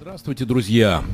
[0.00, 1.04] Здравствуйте, друзья!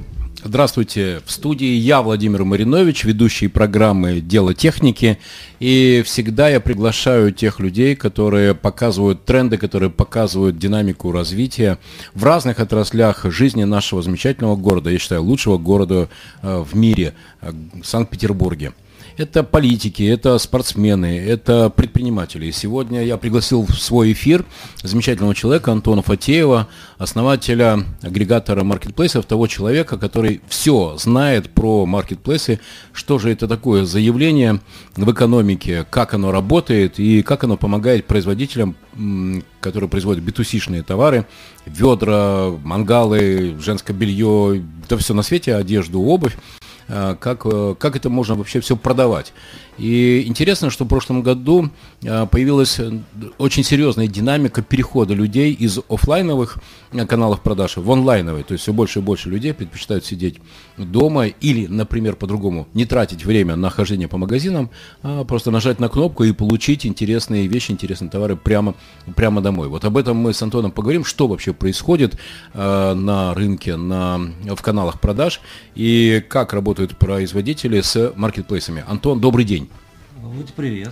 [0.44, 1.20] Здравствуйте!
[1.26, 5.18] В студии я, Владимир Маринович, ведущий программы «Дело техники».
[5.58, 11.78] И всегда я приглашаю тех людей, которые показывают тренды, которые показывают динамику развития
[12.14, 16.08] в разных отраслях жизни нашего замечательного города, я считаю, лучшего города
[16.42, 18.72] э, в мире, э, Санкт-Петербурге.
[19.16, 22.50] Это политики, это спортсмены, это предприниматели.
[22.50, 24.44] Сегодня я пригласил в свой эфир
[24.82, 32.60] замечательного человека Антона Фатеева, основателя агрегатора маркетплейсов, того человека, который все знает про маркетплейсы,
[32.92, 34.60] что же это такое заявление
[34.96, 38.76] в экономике, как оно работает и как оно помогает производителям,
[39.60, 41.26] которые производят битусишные товары,
[41.64, 46.36] ведра, мангалы, женское белье, да все на свете, одежду, обувь,
[46.88, 49.32] как, э, как это можно вообще все продавать.
[49.78, 51.70] И интересно, что в прошлом году
[52.02, 52.80] э, появилась
[53.38, 56.58] очень серьезная динамика перехода людей из офлайновых
[57.08, 58.44] каналов продаж в онлайновые.
[58.44, 60.36] То есть все больше и больше людей предпочитают сидеть
[60.78, 64.70] дома или, например, по-другому, не тратить время на хождение по магазинам,
[65.02, 68.74] а просто нажать на кнопку и получить интересные вещи, интересные товары прямо,
[69.14, 69.68] прямо домой.
[69.68, 72.18] Вот об этом мы с Антоном поговорим, что вообще происходит
[72.54, 75.40] э, на рынке, на, в каналах продаж
[75.74, 78.84] и как работают производители с маркетплейсами.
[78.86, 79.68] Антон, добрый день.
[80.20, 80.90] Володя, привет.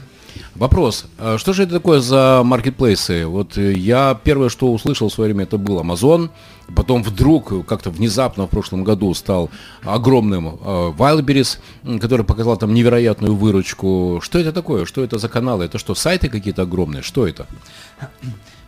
[0.54, 1.04] Вопрос.
[1.18, 3.26] А что же это такое за маркетплейсы?
[3.26, 6.30] Вот э, я первое, что услышал в свое время, это был Amazon.
[6.74, 9.50] Потом вдруг, как-то внезапно в прошлом году стал
[9.82, 10.52] огромным э,
[10.98, 11.58] Wildberries,
[12.00, 14.20] который показал там невероятную выручку.
[14.22, 14.86] Что это такое?
[14.86, 15.66] Что это за каналы?
[15.66, 17.02] Это что, сайты какие-то огромные?
[17.02, 17.46] Что это?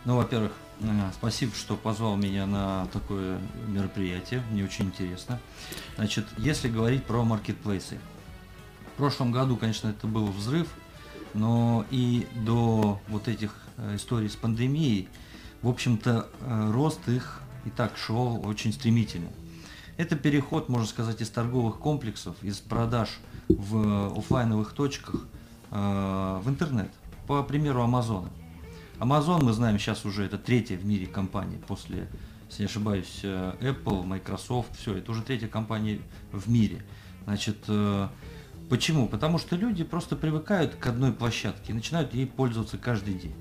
[0.05, 0.66] Ну, во-первых, э,
[1.13, 4.43] спасибо, что позвал меня на такое мероприятие.
[4.51, 5.39] Мне очень интересно.
[5.95, 7.99] Значит, если говорить про маркетплейсы.
[8.93, 10.67] В прошлом году, конечно, это был взрыв–
[11.37, 15.07] но и до вот этих э, историй с пандемией,
[15.61, 19.29] в общем-то, э, рост их и так шел очень стремительно.
[19.97, 23.09] Это переход, можно сказать, из торговых комплексов, из продаж
[23.49, 25.27] в офлайновых точках
[25.71, 26.91] э, в интернет.
[27.27, 28.29] По примеру Амазона.
[28.99, 32.07] Amazon, мы знаем, сейчас уже это третья в мире компания после,
[32.49, 36.83] если не ошибаюсь, Apple, Microsoft, все, это уже третья компания в мире.
[37.25, 37.57] Значит,
[38.69, 39.07] Почему?
[39.07, 43.35] Потому что люди просто привыкают к одной площадке и начинают ей пользоваться каждый день.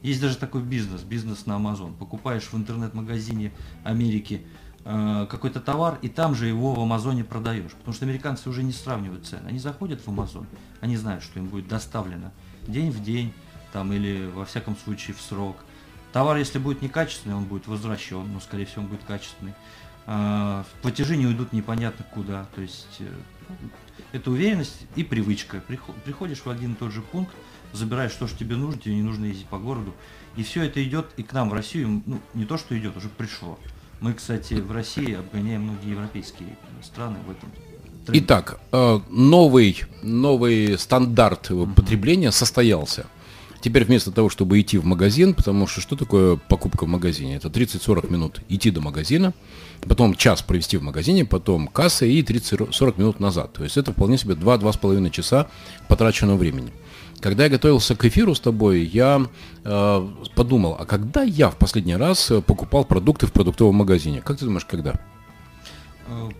[0.00, 1.94] Есть даже такой бизнес, бизнес на Amazon.
[1.94, 3.52] Покупаешь в интернет-магазине
[3.84, 4.46] Америки
[4.84, 7.72] э, какой-то товар, и там же его в Амазоне продаешь.
[7.72, 9.46] Потому что американцы уже не сравнивают цены.
[9.46, 10.46] Они заходят в Амазон,
[10.80, 12.32] они знают, что им будет доставлено
[12.66, 13.34] день в день,
[13.72, 15.56] там, или во всяком случае в срок.
[16.12, 19.54] Товар, если будет некачественный, он будет возвращен, но скорее всего он будет качественный.
[20.06, 22.46] Э, платежи не уйдут непонятно куда.
[22.54, 23.06] То есть э,
[24.12, 25.62] это уверенность и привычка.
[26.04, 27.34] Приходишь в один и тот же пункт,
[27.72, 29.94] забираешь то, что тебе нужно, тебе не нужно ездить по городу.
[30.36, 33.08] И все это идет и к нам в Россию, ну, не то, что идет, уже
[33.08, 33.58] пришло.
[34.00, 37.50] Мы, кстати, в России обгоняем многие европейские страны в этом.
[38.04, 38.24] Тренде.
[38.24, 43.06] Итак, э, новый, новый стандарт потребления состоялся.
[43.62, 47.36] Теперь вместо того, чтобы идти в магазин, потому что что такое покупка в магазине?
[47.36, 49.34] Это 30-40 минут идти до магазина,
[49.82, 53.52] потом час провести в магазине, потом касса и 30-40 минут назад.
[53.52, 55.46] То есть это вполне себе 2-2,5 часа
[55.86, 56.72] потраченного времени.
[57.20, 59.28] Когда я готовился к эфиру с тобой, я
[59.64, 64.20] э, подумал, а когда я в последний раз покупал продукты в продуктовом магазине?
[64.20, 64.94] Как ты думаешь, когда?
[66.08, 66.30] Э,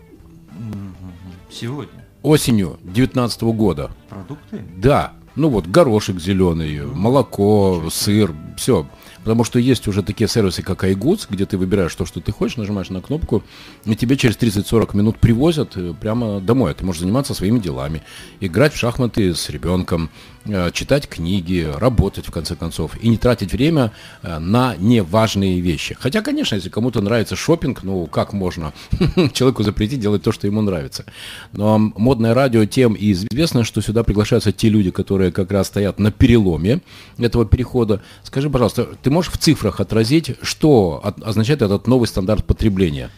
[1.49, 2.05] сегодня.
[2.23, 3.93] Осенью 2019 года.
[4.09, 4.61] Продукты?
[4.77, 5.13] Да.
[5.35, 8.87] Ну вот, горошек зеленый, молоко, сыр, все.
[9.25, 12.57] Потому что есть уже такие сервисы, как iGoods, где ты выбираешь то, что ты хочешь,
[12.57, 13.45] нажимаешь на кнопку,
[13.85, 16.75] и тебе через 30-40 минут привозят э, прямо домой.
[16.75, 18.03] Ты можешь заниматься своими делами,
[18.41, 20.11] играть в шахматы с ребенком,
[20.45, 25.97] э, читать книги, работать в конце концов, и не тратить время э, на неважные вещи.
[25.99, 28.73] Хотя, конечно, если кому-то нравится шопинг, ну как можно
[29.33, 31.05] человеку запретить делать то, что ему нравится.
[31.53, 36.01] Но модное радио тем и известно, что сюда приглашаются те люди, которые как раз стоят
[36.01, 36.81] на переломе
[37.19, 38.03] этого перехода.
[38.25, 43.11] Скажи, пожалуйста, ты можешь в цифрах отразить, что от, означает этот новый стандарт потребления?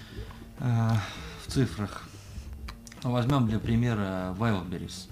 [0.58, 1.00] А,
[1.46, 2.02] в цифрах.
[3.02, 5.08] Возьмем для примера Wildberries.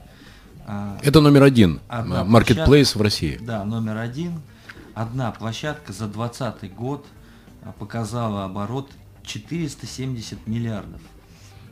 [0.66, 3.38] А, Это номер один, маркетплейс в России.
[3.40, 4.40] Да, номер один.
[4.94, 7.06] Одна площадка за 2020 год
[7.62, 8.90] а, показала оборот
[9.24, 11.00] 470 миллиардов.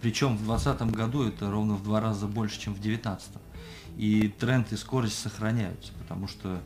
[0.00, 3.30] Причем в 2020 году это ровно в два раза больше, чем в 2019.
[3.98, 6.60] И тренд и скорость сохраняются, потому что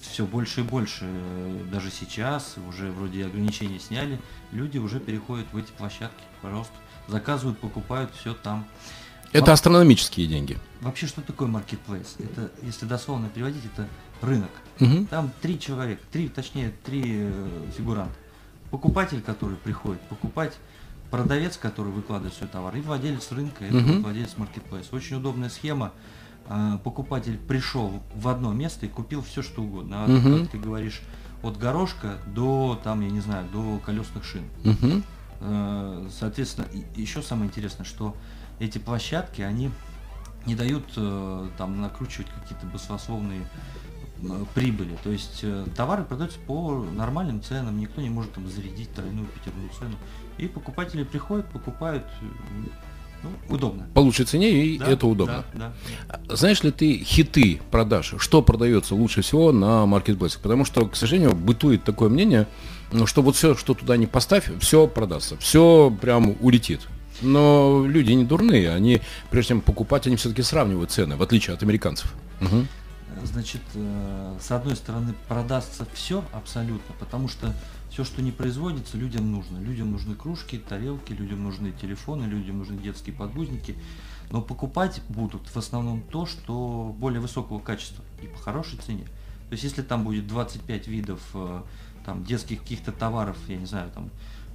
[0.00, 4.20] все больше и больше, э, даже сейчас, уже вроде ограничения сняли,
[4.52, 6.74] люди уже переходят в эти площадки, пожалуйста,
[7.08, 8.64] заказывают, покупают все там.
[9.32, 9.52] Это Во...
[9.52, 10.58] астрономические деньги.
[10.80, 12.16] Вообще, что такое маркетплейс?
[12.18, 13.88] Это, если дословно переводить, это
[14.20, 14.50] рынок.
[14.80, 15.06] Угу.
[15.06, 18.14] Там три человека, три, точнее, три э, фигуранта.
[18.70, 20.54] Покупатель, который приходит покупать
[21.10, 24.02] продавец, который выкладывает свой товар, и владелец рынка, это Мгм.
[24.02, 24.94] владелец маркетплейса.
[24.94, 25.92] Очень удобная схема.
[26.48, 30.04] А, Покупатель пришел в одно место и купил все, что угодно.
[30.04, 30.40] А, Мгм.
[30.42, 31.00] Как ты говоришь,
[31.42, 34.44] от горошка до, там, я не знаю, до колесных шин.
[34.64, 35.02] Мгм.
[35.40, 38.16] Э, Соответственно, и- еще самое интересное, что
[38.60, 39.70] эти площадки, они
[40.46, 43.42] не дают э, там накручивать какие-то баснословные
[44.54, 44.96] прибыли.
[45.02, 49.68] То есть э, товары продаются по нормальным ценам, никто не может там зарядить тройную пятерную
[49.70, 49.96] цену.
[50.38, 52.04] И покупатели приходят, покупают,
[53.22, 53.86] ну, удобно.
[53.94, 55.44] По лучшей цене, и Да, это удобно.
[55.54, 55.72] Да,
[56.08, 56.20] да.
[56.28, 58.14] А Знаешь ли ты хиты продаж?
[58.18, 60.40] Что продается лучше всего на маркетплейсах?
[60.40, 62.46] Потому что, к сожалению, бытует такое мнение,
[62.92, 66.80] ну, что вот все, что туда не поставь, все продастся, все прям улетит.
[67.20, 71.62] Но люди не дурные, они, прежде чем покупать, они все-таки сравнивают цены, в отличие от
[71.62, 72.12] американцев.
[72.40, 72.66] Мгм.
[73.24, 77.54] Значит, э, с одной стороны, продастся все абсолютно, потому что
[77.92, 79.58] все, что не производится, людям нужно.
[79.58, 83.76] Людям нужны кружки, тарелки, людям нужны телефоны, людям нужны детские подгузники.
[84.30, 89.04] Но покупать будут в основном то, что более высокого качества и по хорошей цене.
[89.04, 91.62] То есть, если там будет 25 видов э,
[92.06, 94.10] там, детских каких-то товаров, я не знаю, там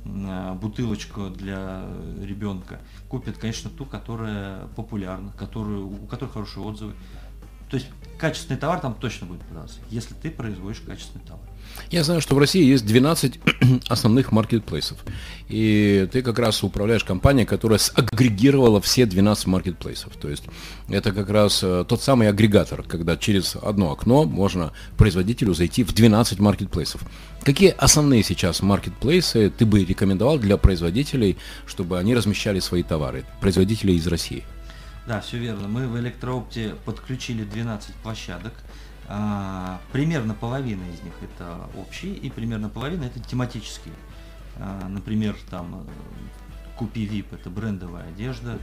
[0.05, 1.85] э, бутылочку для
[2.19, 6.93] ребенка, купят, конечно, ту, которая популярна, которую, у которой хорошие отзывы.
[7.69, 7.87] То есть
[8.17, 11.45] качественный товар там точно будет продаваться, если ты производишь качественный товар.
[11.89, 13.39] Я знаю, что в России есть 12
[13.87, 14.97] основных маркетплейсов.
[15.47, 20.13] И ты как раз управляешь компанией, которая агрегировала все 12 маркетплейсов.
[20.17, 20.43] То есть
[20.89, 25.93] это как раз э, тот самый агрегатор, когда через одно окно можно производителю зайти в
[25.93, 27.01] 12 маркетплейсов.
[27.43, 33.95] Какие основные сейчас маркетплейсы ты бы рекомендовал для производителей, чтобы они размещали свои товары, производителей
[33.95, 34.43] из России?
[35.07, 35.69] Да, все верно.
[35.69, 38.53] Мы в электроопте подключили 12 площадок.
[39.09, 43.95] А, примерно половина из них это общие, и примерно половина это тематические.
[44.57, 48.59] А, например, там э, Купи VIP это брендовая одежда,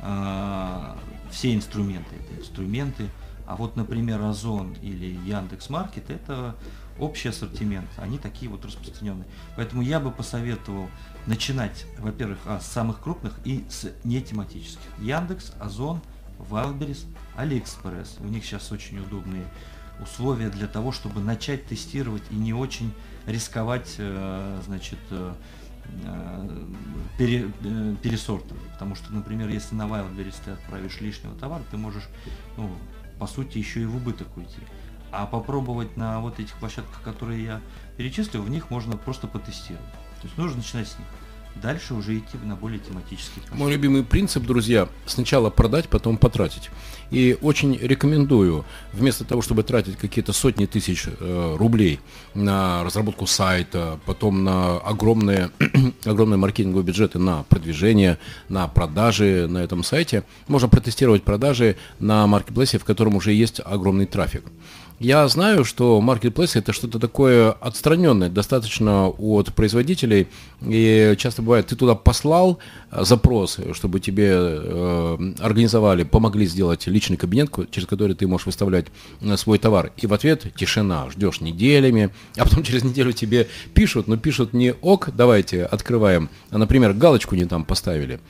[0.00, 0.98] а,
[1.30, 3.08] все инструменты это инструменты,
[3.46, 6.56] а вот, например, Озон или Яндекс Маркет это
[6.98, 9.26] общий ассортимент, они такие вот распространенные.
[9.56, 10.88] Поэтому я бы посоветовал
[11.26, 14.88] начинать, во-первых, с самых крупных и с нетематических.
[14.98, 16.00] Яндекс, Озон,
[16.50, 18.16] Wildberries, AliExpress.
[18.20, 19.44] У них сейчас очень удобные
[20.00, 22.92] условия для того, чтобы начать тестировать и не очень
[23.26, 25.34] рисковать, э, значит, э,
[26.04, 26.66] э,
[27.18, 27.50] пере-
[28.02, 28.58] пересортом.
[28.72, 32.08] Потому что, например, если на Wildberries ты отправишь лишнего товара, ты можешь,
[32.56, 32.70] ну,
[33.18, 34.60] по сути, еще и в убыток уйти.
[35.12, 37.60] А попробовать на вот этих площадках, которые я
[37.96, 39.92] перечислил, в них можно просто потестировать.
[40.20, 41.06] То есть нужно начинать с них.
[41.62, 43.58] Дальше уже идти на более тематические площадки.
[43.58, 46.70] Мой любимый принцип, друзья, сначала продать, потом потратить.
[47.10, 52.00] И очень рекомендую, вместо того, чтобы тратить какие-то сотни тысяч э, рублей
[52.34, 55.50] на разработку сайта, потом на огромные,
[56.04, 58.18] огромные маркетинговые бюджеты на продвижение,
[58.48, 64.06] на продажи на этом сайте, можно протестировать продажи на маркетплейсе, в котором уже есть огромный
[64.06, 64.44] трафик.
[65.00, 70.28] Я знаю, что маркетплейсы это что-то такое отстраненное достаточно от производителей.
[70.62, 72.60] И часто бывает, ты туда послал
[72.92, 78.86] э, запрос, чтобы тебе э, организовали, помогли сделать личный кабинет, через который ты можешь выставлять
[79.20, 79.92] э, свой товар.
[79.96, 84.74] И в ответ тишина, ждешь неделями, а потом через неделю тебе пишут, но пишут не
[84.74, 88.20] ок, давайте открываем, а, например, галочку не там поставили.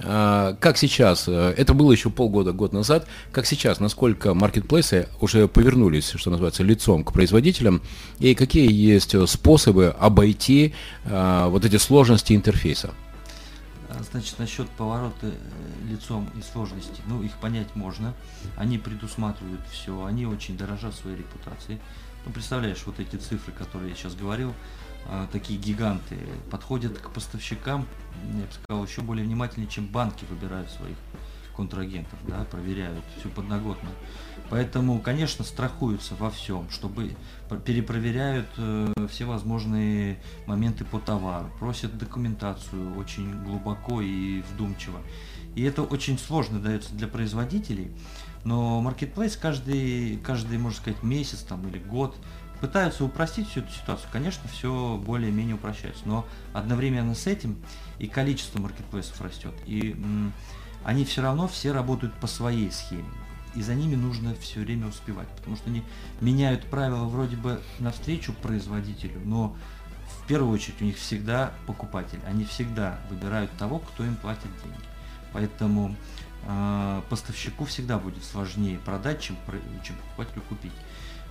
[0.00, 5.46] А, Как сейчас, э, это было еще полгода, год назад, как сейчас, насколько маркетплейсы уже
[5.46, 7.80] повернулись, что называется, лицом к производителям,
[8.18, 10.74] и какие есть э, способы обойти
[11.04, 12.92] а, вот эти сложности интерфейса?
[13.88, 15.32] А, Значит, насчет поворота э,
[15.88, 18.14] лицом и сложностей, ну, их понять можно.
[18.56, 21.78] Они предусматривают все, они очень дорожат своей репутацией.
[22.26, 24.54] Ну, представляешь, вот эти цифры, которые я сейчас говорил,
[25.32, 26.18] такие гиганты,
[26.50, 27.86] подходят к поставщикам,
[28.34, 30.96] я бы сказал, еще более внимательнее, чем банки выбирают своих
[31.56, 33.94] контрагентов, да, проверяют всю подноготную.
[34.50, 37.16] Поэтому, конечно, страхуются во всем, чтобы
[37.48, 44.98] пр- перепроверяют э, все возможные моменты по товару, просят документацию очень глубоко и вдумчиво.
[45.54, 47.92] И это очень сложно дается для производителей,
[48.44, 52.16] но Marketplace каждый, каждый, можно сказать, месяц там, или год
[52.60, 54.08] пытаются упростить всю эту ситуацию.
[54.12, 57.56] Конечно, все более-менее упрощается, но одновременно с этим
[57.98, 59.96] и количество маркетплейсов растет, и
[60.84, 63.08] они все равно все работают по своей схеме.
[63.54, 65.84] И за ними нужно все время успевать, потому что они
[66.20, 69.56] меняют правила вроде бы навстречу производителю, но
[70.24, 72.18] в первую очередь у них всегда покупатель.
[72.26, 74.78] Они всегда выбирают того, кто им платит деньги.
[75.32, 75.94] Поэтому
[76.46, 79.36] э, поставщику всегда будет сложнее продать, чем,
[79.84, 80.72] чем покупателю купить.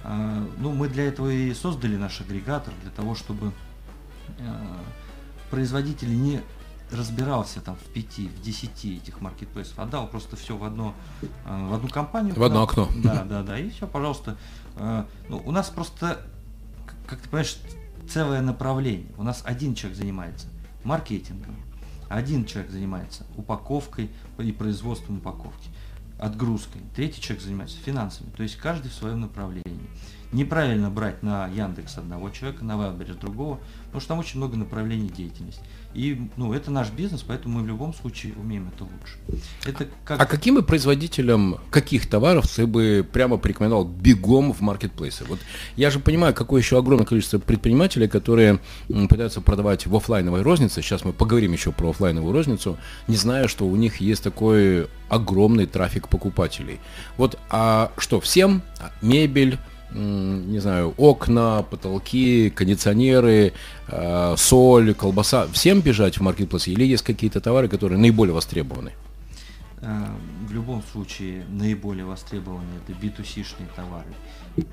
[0.03, 3.53] А, ну, мы для этого и создали наш агрегатор, для того, чтобы
[4.39, 4.77] э,
[5.49, 6.41] производители не
[6.91, 10.93] разбирался там в пяти, в десяти этих маркетплейсов, отдал просто все в одно,
[11.45, 12.35] в одну компанию.
[12.35, 12.87] В одно окно.
[12.97, 14.37] Да, да, да, и все, пожалуйста.
[14.77, 16.21] Ну, у нас просто,
[17.07, 17.57] как ты понимаешь,
[18.07, 19.07] целое направление.
[19.17, 20.47] У нас один человек занимается
[20.83, 21.55] маркетингом,
[22.09, 25.69] один человек занимается упаковкой и производством упаковки,
[26.23, 28.29] отгрузкой, третий человек занимается финансами.
[28.35, 29.89] То есть каждый в своем направлении
[30.33, 35.09] неправильно брать на Яндекс одного человека, на Вайлберрис другого, потому что там очень много направлений
[35.09, 35.61] деятельности.
[35.93, 39.43] И ну, это наш бизнес, поэтому мы в любом случае умеем это лучше.
[39.65, 40.19] Это как...
[40.19, 45.23] А каким бы производителям каких товаров ты бы прямо порекомендовал бегом в маркетплейсы?
[45.25, 45.39] Вот
[45.75, 50.81] я же понимаю, какое еще огромное количество предпринимателей, которые пытаются продавать в офлайновой рознице.
[50.81, 55.67] Сейчас мы поговорим еще про офлайновую розницу, не зная, что у них есть такой огромный
[55.67, 56.79] трафик покупателей.
[57.17, 58.63] Вот, а что, всем
[59.01, 59.59] мебель,
[59.93, 63.53] не знаю, окна, потолки, кондиционеры,
[63.87, 68.93] э, соль, колбаса, всем бежать в маркетплейс или есть какие-то товары, которые наиболее востребованы?
[69.81, 70.05] Э,
[70.47, 74.13] в любом случае наиболее востребованы это B2C-шные товары.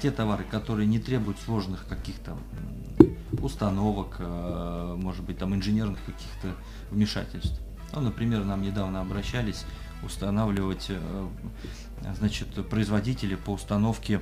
[0.01, 2.37] Те товары, которые не требуют сложных каких-то
[3.43, 6.55] установок, э, может быть, там инженерных каких-то
[6.91, 7.61] вмешательств.
[7.93, 9.65] Ну, например, нам недавно обращались
[10.03, 10.91] устанавливать
[12.19, 14.21] значит, производители по установке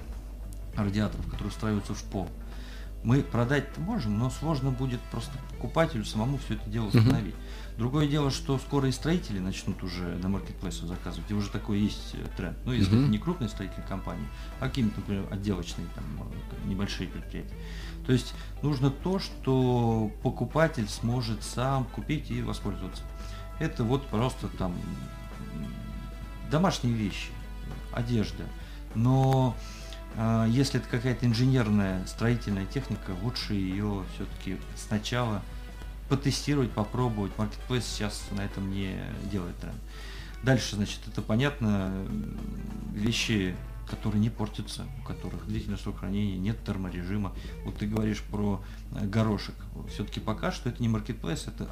[0.76, 2.28] радиаторов, которые устраиваются в пол.
[3.04, 7.34] Мы продать можем, но сложно будет просто покупателю самому все это дело установить.
[7.34, 7.78] Uh-huh.
[7.78, 12.14] Другое дело, что скоро и строители начнут уже на маркетплейсах заказывать, и уже такой есть
[12.14, 12.58] э, тренд.
[12.64, 13.02] Ну, если uh-huh.
[13.02, 14.26] это не крупные строительные компании,
[14.58, 16.04] а какие-нибудь, например, отделочные, там,
[16.64, 17.54] э, небольшие предприятия.
[18.04, 23.04] То есть нужно то, что покупатель сможет сам купить и воспользоваться.
[23.60, 24.74] Это вот просто там
[26.50, 27.30] домашние вещи,
[27.92, 28.44] одежда.
[28.94, 29.56] Но
[30.48, 35.42] если это какая-то инженерная строительная техника, лучше ее все-таки сначала
[36.08, 37.32] потестировать, попробовать.
[37.36, 38.98] Marketplace сейчас на этом не
[39.30, 39.76] делает тренд.
[40.42, 41.92] Дальше, значит, это понятно,
[42.94, 43.56] вещи,
[43.90, 47.32] которые не портятся, у которых длительный срок хранения, нет терморежима.
[47.64, 48.62] Вот ты говоришь про
[48.92, 49.54] э, горошек.
[49.92, 51.68] Все-таки пока что это не Marketplace, это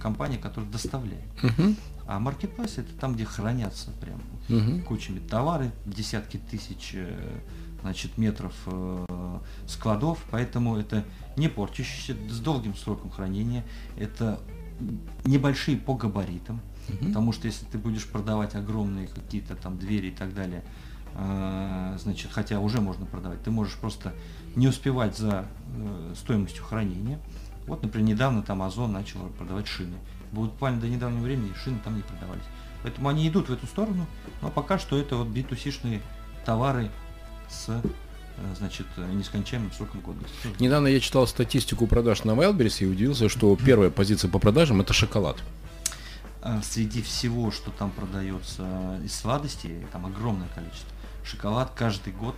[0.00, 1.24] компания, которая доставляет.
[1.42, 1.76] Uh-huh.
[2.06, 4.82] А Marketplace это там, где хранятся прям uh-huh.
[4.82, 7.40] кучами товары, десятки тысяч э,
[7.82, 11.04] значит, метров э, складов, поэтому это
[11.36, 13.64] не порчащиеся, с долгим сроком хранения,
[13.96, 14.40] это
[15.24, 17.06] небольшие по габаритам, угу.
[17.06, 20.64] потому что если ты будешь продавать огромные какие-то там двери и так далее,
[21.14, 24.12] э, значит, хотя уже можно продавать, ты можешь просто
[24.56, 27.18] не успевать за э, стоимостью хранения.
[27.66, 29.96] Вот, например, недавно там Озон начал продавать шины.
[30.32, 32.44] Буквально до недавнего времени шины там не продавались.
[32.82, 34.06] Поэтому они идут в эту сторону,
[34.40, 36.00] но пока что это вот B2C-шные
[36.44, 36.90] товары
[37.50, 37.80] с э,
[38.56, 40.34] значит, нескончаемым сроком годности.
[40.58, 44.92] Недавно я читал статистику продаж на Wildberries и удивился, что первая позиция по продажам это
[44.92, 45.36] шоколад.
[46.42, 50.88] А среди всего, что там продается из сладостей, там огромное количество.
[51.22, 52.34] Шоколад каждый год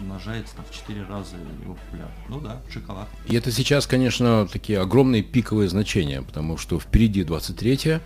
[0.00, 2.28] умножается там, в 4 раза его популярность.
[2.28, 3.08] Ну да, шоколад.
[3.26, 8.00] И это сейчас, конечно, такие огромные пиковые значения, потому что впереди 23 Э,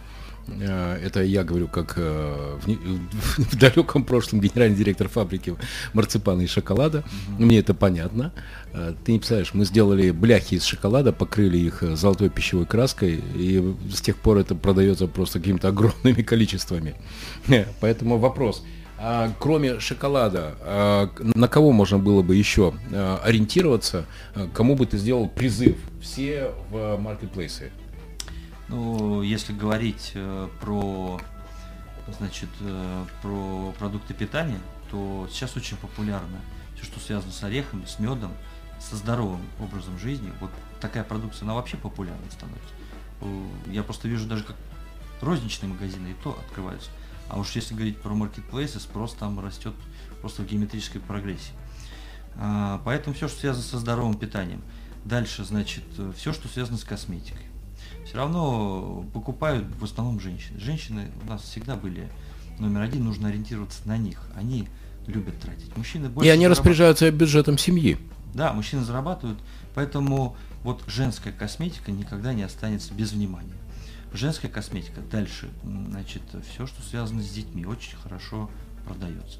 [0.48, 2.68] это я говорю как э, в,
[3.38, 5.56] в далеком прошлом генеральный директор фабрики
[5.92, 6.98] марципана и шоколада.
[6.98, 7.44] Угу.
[7.44, 8.32] Мне это понятно.
[8.72, 13.74] Э, ты не представляешь, мы сделали бляхи из шоколада, покрыли их золотой пищевой краской, и
[13.92, 16.94] с тех пор это продается просто какими-то огромными количествами.
[17.80, 18.62] Поэтому вопрос.
[18.98, 22.72] А кроме шоколада, а на кого можно было бы еще
[23.22, 24.06] ориентироваться?
[24.54, 25.76] Кому бы ты сделал призыв?
[26.00, 27.72] Все в маркетплейсы.
[28.68, 31.20] Ну, если говорить э, про,
[32.18, 34.58] значит, э, про продукты питания,
[34.90, 36.40] то сейчас очень популярно
[36.74, 38.32] все, что связано с орехами, с медом,
[38.80, 40.32] со здоровым образом жизни.
[40.40, 43.72] Вот такая продукция, она вообще популярной становится.
[43.72, 44.56] Я просто вижу даже как
[45.20, 46.90] розничные магазины и то открываются.
[47.28, 49.74] А уж если говорить про маркетплейсы, спрос там растет
[50.20, 51.52] просто в геометрической прогрессии.
[52.36, 54.62] А, поэтому все, что связано со здоровым питанием.
[55.04, 57.45] Дальше, значит, э, все, что связано с косметикой
[58.06, 60.60] все равно покупают в основном женщины.
[60.60, 62.08] Женщины у нас всегда были
[62.58, 64.22] номер один, нужно ориентироваться на них.
[64.36, 64.68] Они
[65.06, 65.76] любят тратить.
[65.76, 66.28] Мужчины больше.
[66.28, 67.98] И они распоряжаются бюджетом семьи.
[68.32, 69.38] Да, мужчины зарабатывают,
[69.74, 73.54] поэтому вот женская косметика никогда не останется без внимания.
[74.12, 78.50] Женская косметика дальше, значит, все, что связано с детьми, очень хорошо
[78.86, 79.38] продается.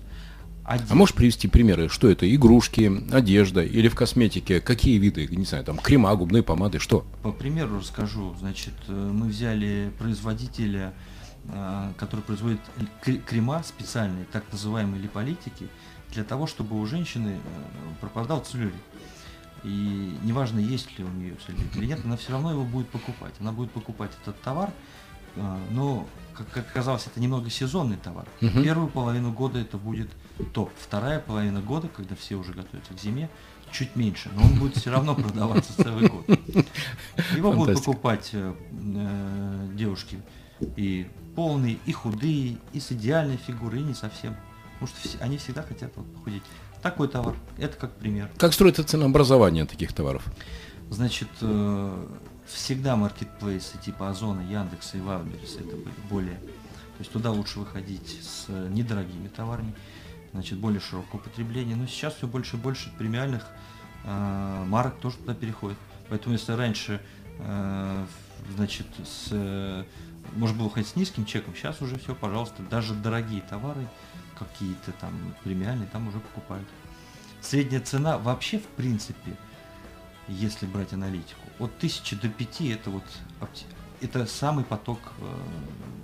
[0.66, 0.86] Один.
[0.90, 5.64] А можешь привести примеры, что это, игрушки, одежда или в косметике, какие виды, не знаю,
[5.64, 7.06] там крема, губные помады, что?
[7.22, 10.92] По примеру расскажу, значит, э, мы взяли производителя,
[11.44, 12.58] э, который производит
[13.28, 15.68] крема специальные, так называемые липолитики,
[16.12, 17.38] для того, чтобы у женщины э,
[18.00, 18.74] пропадал целлюлит.
[19.62, 23.34] И неважно, есть ли у нее целлюлит или нет, она все равно его будет покупать.
[23.38, 24.70] Она будет покупать этот товар,
[25.70, 28.26] но, как, оказалось, это немного сезонный товар.
[28.40, 28.62] Мгм.
[28.62, 30.08] Первую половину года это будет
[30.52, 30.70] топ.
[30.78, 33.28] Вторая половина года, когда все уже готовятся к зиме,
[33.72, 36.26] чуть меньше, но он будет все равно продаваться целый год.
[37.34, 38.54] Его будут покупать э,
[39.74, 40.20] девушки
[40.76, 44.36] и полные, и худые, и с идеальной фигурой, и не совсем.
[44.78, 46.42] Потому что они всегда хотят вот похудеть.
[46.82, 47.34] Такой товар.
[47.58, 48.30] Это как пример.
[48.36, 50.22] Как строится ценообразование таких товаров?
[50.90, 52.06] Значит, э,
[52.46, 56.36] всегда маркетплейсы типа Озона, Яндекса и Вайлдберриса это были более...
[56.36, 59.74] То есть туда лучше выходить с э, недорогими товарами,
[60.36, 61.74] значит, более широкого потребления.
[61.74, 63.46] Но сейчас все больше и больше премиальных
[64.04, 65.78] э, марок тоже туда переходит.
[66.08, 67.00] Поэтому если раньше,
[67.38, 68.06] э,
[68.54, 69.84] значит, с, э,
[70.34, 73.88] можно было ходить с низким чеком, сейчас уже все, пожалуйста, даже дорогие товары,
[74.38, 75.12] какие-то там
[75.42, 76.68] премиальные, там уже покупают.
[77.40, 79.36] Средняя цена вообще, в принципе,
[80.28, 83.04] если брать аналитику, от 1000 до 5 это вот
[84.02, 85.34] это самый поток э,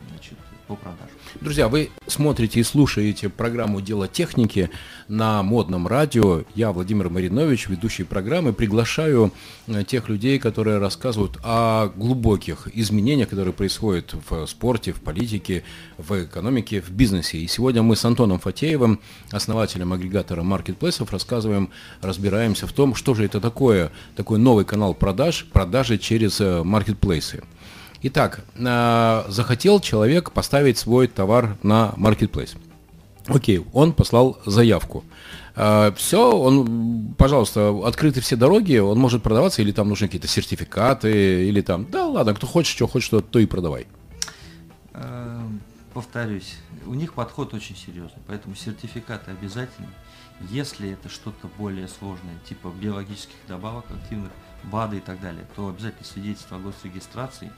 [0.09, 0.39] значит,
[0.77, 1.09] по продажам.
[1.41, 4.71] Друзья, вы смотрите и слушаете программу «Дело техники»
[5.09, 6.43] на модном радио.
[6.55, 8.53] Я, Владимир Маринович, ведущий программы.
[8.53, 9.33] Приглашаю
[9.67, 15.65] э, тех людей, которые рассказывают о глубоких изменениях, которые происходят в спорте, в политике,
[15.99, 17.39] в экономике, в бизнесе.
[17.39, 19.01] И сегодня мы с Антоном Фатеевым,
[19.31, 25.47] основателем агрегатора маркетплейсов, рассказываем, разбираемся в том, что же это такое, такой новый канал продаж,
[25.53, 27.43] продажи через э, маркетплейсы.
[28.03, 32.55] Итак, э, захотел человек поставить свой товар на маркетплейс.
[33.27, 35.05] Окей, он послал заявку.
[35.55, 41.61] все, он, пожалуйста, открыты все дороги, он может продаваться, или там нужны какие-то сертификаты, или
[41.61, 43.87] там, да ладно, кто хочет, что хочет, то, и продавай.
[44.95, 45.41] Э,
[45.95, 46.57] Повторюсь,
[46.87, 49.89] у них подход очень серьезный, поэтому сертификаты обязательны.
[50.49, 54.31] Если это что-то более сложное, типа биологических добавок активных,
[54.65, 57.53] БАДы и так далее, то обязательно свидетельство о госрегистрации.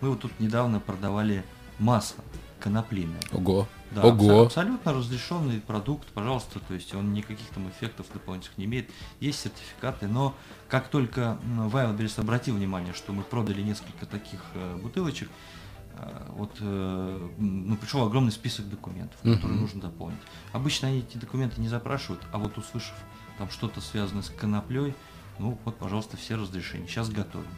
[0.00, 1.44] Мы вот тут недавно продавали
[1.78, 2.24] масло
[2.60, 3.20] коноплиное.
[3.32, 4.12] Ого, Да, ого.
[4.24, 8.90] абсо- абсолютно разрешенный продукт, пожалуйста, то есть он никаких там эффектов дополнительных не имеет.
[9.20, 10.34] Есть сертификаты, но
[10.68, 15.28] как только Wildberries обратил внимание, что мы продали несколько таких э, бутылочек,
[15.98, 19.60] э, вот э, ну, пришел огромный список документов, которые Мгм.
[19.60, 20.20] нужно дополнить.
[20.52, 22.94] Обычно они эти документы не запрашивают, а вот услышав
[23.38, 24.94] там что-то связанное с коноплей,
[25.38, 26.86] ну вот, пожалуйста, все разрешения.
[26.86, 27.48] Сейчас готовим.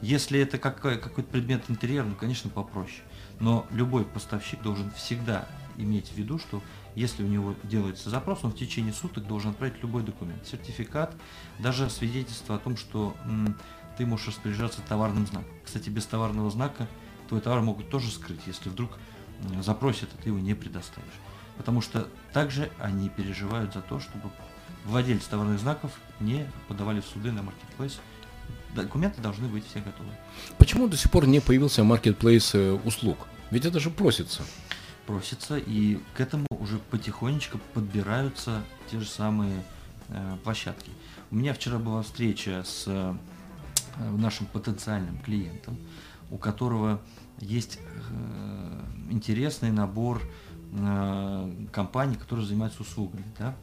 [0.00, 3.02] Если это какой- какой-то предмет интерьера, ну, конечно, попроще.
[3.40, 6.62] Но любой поставщик должен всегда иметь в виду, что
[6.94, 10.46] если у него делается запрос, он в течение суток должен отправить любой документ.
[10.46, 11.14] Сертификат,
[11.58, 13.56] даже свидетельство о том, что м,
[13.96, 15.50] ты можешь распоряжаться товарным знаком.
[15.64, 16.88] Кстати, без товарного знака
[17.28, 18.98] твой товар могут тоже скрыть, если вдруг
[19.60, 21.08] запросят, а ты его не предоставишь.
[21.56, 24.30] Потому что также они переживают за то, чтобы
[24.84, 28.00] владельцы товарных знаков не подавали в суды на маркетплейс.
[28.74, 30.10] Документы должны быть все готовы.
[30.58, 33.18] Почему до сих пор не появился маркетплейс э, услуг?
[33.50, 34.42] Ведь это же просится.
[35.06, 39.62] просится, и к этому уже потихонечку подбираются те же самые
[40.08, 40.90] э, площадки.
[41.30, 43.14] У меня вчера была встреча с э,
[43.98, 45.76] нашим потенциальным клиентом,
[46.30, 47.00] у которого
[47.40, 50.22] есть э, интересный набор
[50.72, 53.24] э, компаний, которые занимаются услугами.
[53.38, 53.54] Да?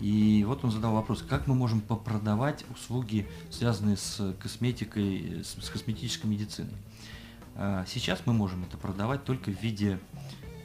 [0.00, 6.30] И вот он задал вопрос, как мы можем попродавать услуги, связанные с косметикой, с, косметической
[6.30, 6.74] медициной.
[7.56, 9.98] А, Сейчас мы можем это продавать только в виде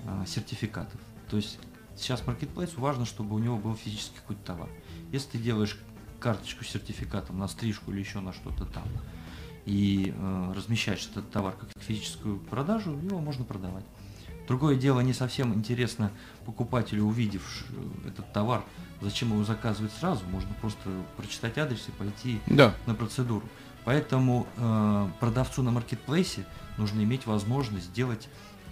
[0.05, 0.99] а, сертификатов.
[1.29, 1.57] То есть
[1.95, 4.69] сейчас маркетплейсу важно, чтобы у него был физический какой-то товар.
[5.11, 5.79] Если ты делаешь
[6.19, 8.87] карточку с сертификатом на стрижку или еще на что-то там,
[9.65, 13.85] и э, размещаешь этот товар как физическую продажу, его можно продавать.
[14.47, 16.11] Другое дело, не совсем интересно
[16.45, 18.63] покупателю, увидев э, этот товар,
[19.01, 22.73] зачем его заказывать сразу, можно просто прочитать адрес и пойти Да.
[22.85, 23.43] на процедуру.
[23.85, 26.45] Поэтому э, продавцу на маркетплейсе
[26.77, 28.27] нужно иметь возможность сделать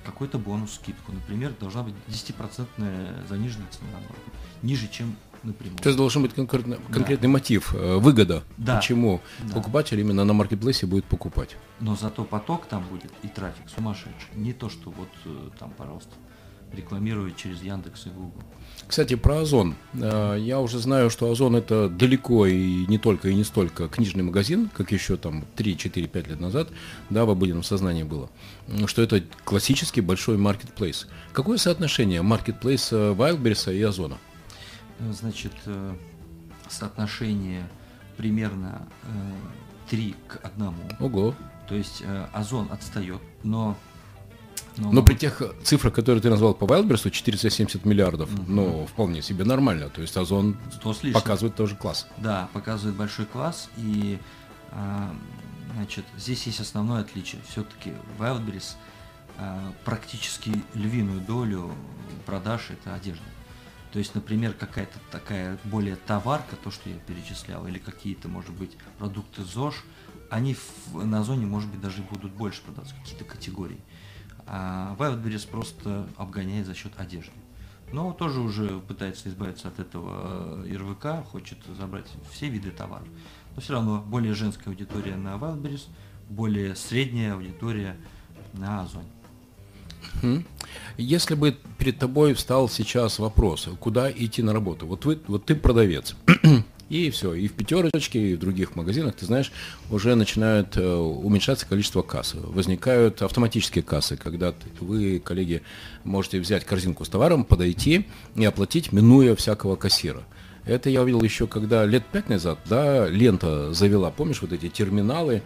[0.05, 1.11] какой-то бонус, скидку.
[1.11, 5.77] Например, должна быть 10% заниженная цена, может быть, ниже, чем напрямую.
[5.79, 8.77] То есть должен быть конкретно- конкретный мотив, э, выгода, Да.
[8.77, 9.55] почему Да.
[9.55, 11.55] покупатель именно на маркетплейсе будет покупать.
[11.79, 14.29] Но зато поток там будет и трафик сумасшедший.
[14.35, 16.11] Не то, что вот э, там, пожалуйста,
[16.73, 18.41] рекламировать через Яндекс и Google.
[18.87, 19.75] Кстати, про Озон.
[19.93, 24.23] Э, Я уже знаю, что Озон это далеко и не только и не столько книжный
[24.23, 26.69] магазин, как еще там 3-4-5 лет назад,
[27.09, 28.29] да, в обыденном сознании было,
[28.87, 31.07] что это классический большой маркетплейс.
[31.33, 34.17] Какое соотношение маркетплейса Wildberries и Озона?
[34.99, 35.95] Э, Значит, э,
[36.69, 37.67] соотношение
[38.17, 39.07] примерно э,
[39.89, 40.73] 3 к 1.
[40.99, 41.35] Ого.
[41.67, 43.77] То есть э, Озон отстает, но...
[44.77, 48.55] Но при тех цифрах, которые ты назвал по Wildberries, 470 миллиардов, Мгм.
[48.55, 49.89] ну, вполне себе нормально.
[49.89, 51.21] То есть Озон 100 с лишним.
[51.21, 52.07] показывает тоже класс.
[52.17, 54.17] Да, показывает большой класс, и
[54.71, 55.13] а,
[55.75, 57.41] значит, здесь есть основное отличие.
[57.49, 57.93] Все-таки
[59.37, 61.71] э, практически львиную долю
[62.25, 63.23] продаж это одежда.
[63.91, 68.77] То есть, например, какая-то такая более товарка, то, что я перечислял, или какие-то, может быть,
[68.97, 69.83] продукты ЗОЖ,
[70.29, 73.79] они в, на зоне, может быть, даже будут больше продаваться, какие-то категории.
[74.47, 77.33] А Wildberries просто обгоняет за счет одежды.
[77.91, 83.07] Но тоже уже пытается избавиться от этого э, РВК, хочет забрать все виды товаров.
[83.55, 85.87] Но все равно более женская аудитория на Wildberries,
[86.29, 87.97] более средняя аудитория
[88.53, 89.09] на Озоне.
[90.97, 95.55] Если бы перед тобой встал сейчас вопрос, куда идти на работу, вот, вы, вот ты
[95.55, 96.15] продавец,
[96.89, 99.51] и все, и в пятерочке, и в других магазинах, ты знаешь,
[99.89, 102.33] уже начинают э, уменьшаться количество касс.
[102.35, 105.61] Возникают автоматические кассы, когда вы, коллеги,
[106.03, 110.23] можете взять корзинку с товаром, подойти и оплатить, минуя всякого кассира.
[110.65, 115.41] Это я увидел еще, когда лет пять назад, да, лента завела, помнишь, вот эти терминалы,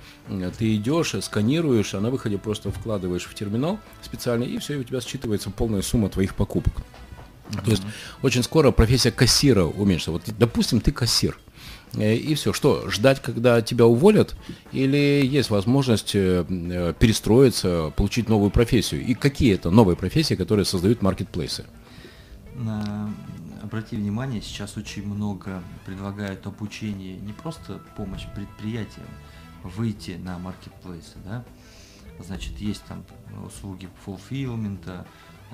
[0.58, 4.84] ты идешь, сканируешь, а на выходе просто вкладываешь в терминал специальный, и все, и у
[4.84, 6.74] тебя считывается полная сумма твоих покупок.
[7.50, 7.64] Mm-hmm.
[7.64, 7.84] То есть
[8.24, 10.12] очень скоро профессия кассира уменьшится.
[10.12, 11.38] Вот, допустим, ты кассир.
[11.94, 12.54] Э, и все.
[12.54, 14.36] Что, ждать, когда тебя уволят?
[14.72, 19.06] Или есть возможность э, э, перестроиться, получить новую профессию?
[19.06, 21.66] И какие это новые профессии, которые создают маркетплейсы?
[23.66, 29.08] Обрати внимание, сейчас очень много предлагают обучение, не просто помощь предприятиям
[29.64, 31.44] выйти на маркетплейсы, да,
[32.20, 33.04] значит, есть там
[33.44, 35.08] услуги фулфилмента,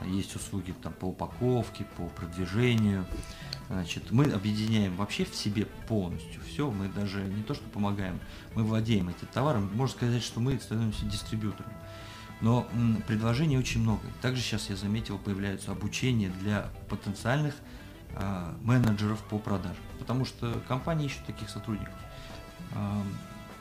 [0.05, 3.05] есть услуги там по упаковке, по продвижению,
[3.69, 8.19] значит, мы объединяем вообще в себе полностью все, мы даже не то, что помогаем,
[8.55, 11.71] мы владеем этим товаром, можно сказать, что мы становимся дистрибьютором.
[12.41, 12.67] Но
[13.07, 14.01] предложений очень много.
[14.23, 17.53] Также сейчас я заметил, появляются обучения для потенциальных
[18.61, 21.93] менеджеров по продажам, потому что компании ищут таких сотрудников.
[22.73, 23.03] А,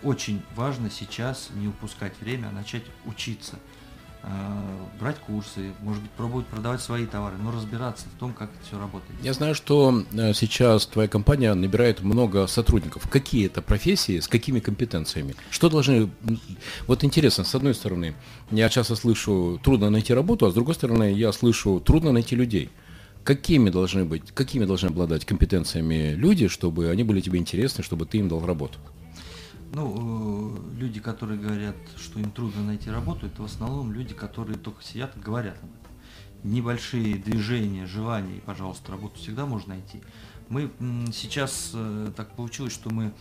[0.03, 3.57] очень важно сейчас не упускать время, а начать учиться,
[4.23, 8.67] а, брать курсы, может быть, пробовать продавать свои товары, но разбираться в том, как это
[8.67, 9.13] все работает.
[9.23, 13.09] Я знаю, что э, сейчас твоя компания набирает много сотрудников.
[13.09, 15.35] Какие это профессии, с какими компетенциями?
[15.51, 16.11] Что должны...
[16.87, 18.15] Вот интересно, с одной стороны,
[18.51, 22.71] я часто слышу, трудно найти работу, а с другой стороны, я слышу, трудно найти людей
[23.25, 28.19] какими должны быть, какими должны обладать компетенциями люди, чтобы они были тебе интересны, чтобы ты
[28.19, 28.79] им дал работу?
[29.73, 34.59] Ну, э, люди, которые говорят, что им трудно найти работу, это в основном люди, которые
[34.59, 35.97] только сидят и говорят об этом.
[36.43, 40.01] Небольшие движения, желания, и, пожалуйста, работу всегда можно найти.
[40.49, 40.71] Мы
[41.13, 43.13] сейчас э, так получилось, что мы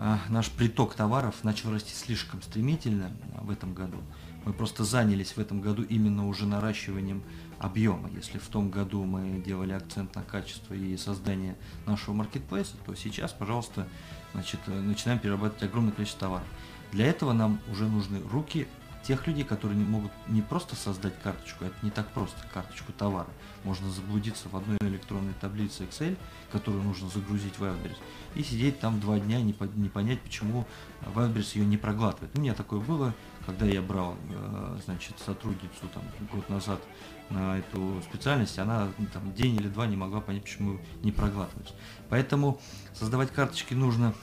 [0.00, 3.10] а, наш приток товаров начал расти слишком стремительно
[3.40, 3.98] в этом году.
[4.44, 7.24] Мы просто занялись в этом году именно уже наращиванием
[7.58, 8.10] объема.
[8.10, 13.32] Если в том году мы делали акцент на качество и создание нашего маркетплейса, то сейчас,
[13.32, 13.86] пожалуйста,
[14.32, 16.46] значит, начинаем перерабатывать огромное количество товаров.
[16.92, 18.66] Для этого нам уже нужны руки
[19.08, 23.28] тех людей, которые не могут не просто создать карточку, это не так просто, карточку товара.
[23.64, 26.16] Можно заблудиться в одной электронной таблице Excel,
[26.52, 27.96] которую нужно загрузить в Wildberries,
[28.34, 30.66] и сидеть там два дня, не, не понять, почему
[31.00, 32.36] Wildberries ее не проглатывает.
[32.36, 33.14] У меня такое было,
[33.46, 36.80] когда я брал, э, значит, сотрудницу там год назад
[37.30, 41.74] на эту специальность, она там, день или два не могла понять, почему не проглатывается.
[42.08, 42.60] Поэтому
[42.94, 44.14] создавать карточки нужно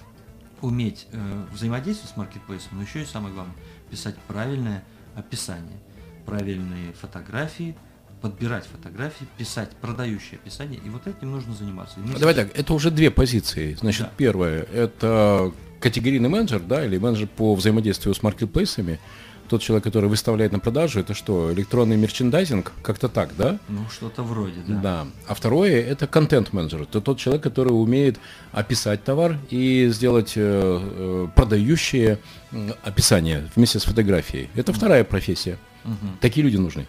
[0.62, 3.56] уметь э, взаимодействовать с маркетплейсом, но еще и самое главное,
[3.90, 4.84] писать правильное
[5.16, 5.80] описание,
[6.26, 7.76] правильные фотографии,
[8.22, 12.00] подбирать фотографии, писать продающее описание, и вот этим нужно заниматься.
[12.16, 13.76] А давай так, это уже две позиции.
[13.76, 14.12] Значит, да.
[14.18, 19.00] первое, это категорийный менеджер, да, или менеджер по взаимодействию с маркетплейсами
[19.48, 22.72] тот человек, который выставляет на продажу, это что, электронный мерчендайзинг?
[22.82, 23.60] Как-то так, да?
[23.70, 24.80] Ну, что-то вроде, да.
[24.82, 25.08] Да.
[25.28, 26.82] А второе, это контент-менеджер.
[26.82, 28.20] Это тот человек, который умеет
[28.52, 32.20] описать товар и сделать э, э, продающее
[32.84, 34.50] описание вместе с фотографией.
[34.56, 35.58] Это mm вторая профессия.
[35.86, 36.18] Угу.
[36.22, 36.88] Такие люди нужны.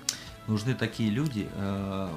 [0.48, 1.46] Нужны такие люди.
[1.54, 2.08] Э,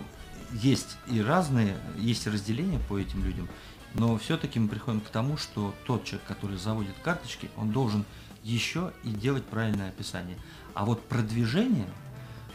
[0.52, 3.48] есть и разные, есть разделения по этим людям,
[3.94, 8.06] но все-таки мы приходим к тому, что тот человек, который заводит карточки, он должен
[8.44, 10.38] еще и делать правильное описание.
[10.74, 11.88] А вот продвижение,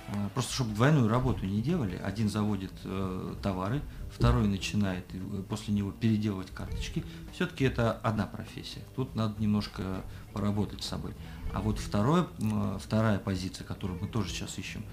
[0.08, 5.74] э, просто чтобы двойную работу не делали, один заводит э, товары, второй начинает э, после
[5.74, 8.80] него переделывать карточки, все-таки это одна профессия.
[8.96, 11.12] Тут надо немножко поработать с собой.
[11.52, 12.26] А вот второе,
[12.80, 14.84] вторая позиция, которую мы тоже сейчас ищем,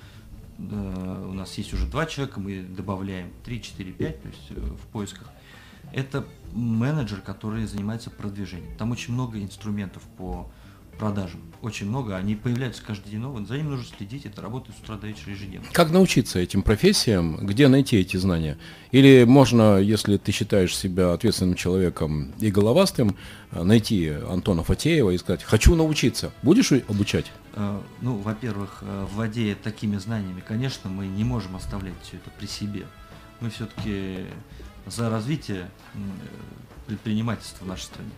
[0.59, 5.27] у нас есть уже два человека, мы добавляем 3, 4, 5, то есть в поисках.
[5.91, 8.75] Это менеджер, который занимается продвижением.
[8.77, 10.51] Там очень много инструментов по
[11.01, 11.41] продажам.
[11.63, 14.97] Очень много, они появляются каждый день новые, за ними нужно следить, это работает с утра
[14.97, 15.67] до вечера ежедневно.
[15.71, 18.59] Как научиться этим профессиям, где найти эти знания?
[18.91, 23.17] Или можно, если ты считаешь себя ответственным человеком и головастым,
[23.51, 27.31] найти Антона Фатеева и сказать, хочу научиться, будешь обучать?
[28.01, 28.83] Ну, во-первых,
[29.13, 32.85] владея такими знаниями, конечно, мы не можем оставлять все это при себе.
[33.39, 34.25] Мы все-таки
[34.85, 35.67] за развитие
[36.85, 38.11] предпринимательства в нашей стране.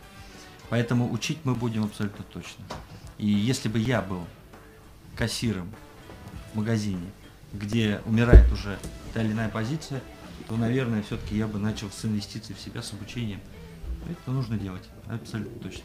[0.73, 2.65] Поэтому учить мы будем абсолютно точно.
[3.19, 4.21] И если бы я был
[5.15, 5.69] кассиром
[6.51, 7.11] в магазине,
[7.53, 8.79] где умирает уже
[9.13, 10.01] та или иная позиция,
[10.49, 13.39] то, наверное, все-таки я бы начал с инвестиций в себя, с обучением.
[14.09, 15.83] Это нужно делать, абсолютно точно.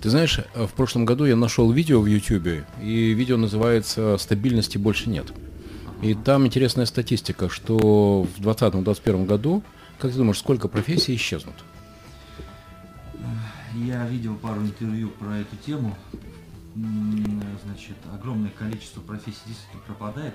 [0.00, 5.10] Ты знаешь, в прошлом году я нашел видео в YouTube, и видео называется «Стабильности больше
[5.10, 5.34] нет».
[6.00, 9.62] И там интересная статистика, что в 2020-2021 году,
[9.98, 11.56] как ты думаешь, сколько профессий исчезнут?
[13.74, 15.96] Я видел пару интервью про эту тему.
[17.64, 20.34] Значит, огромное количество профессий действительно пропадает.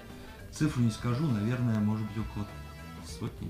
[0.52, 2.48] Цифру не скажу, наверное, может быть около
[3.06, 3.50] сотни.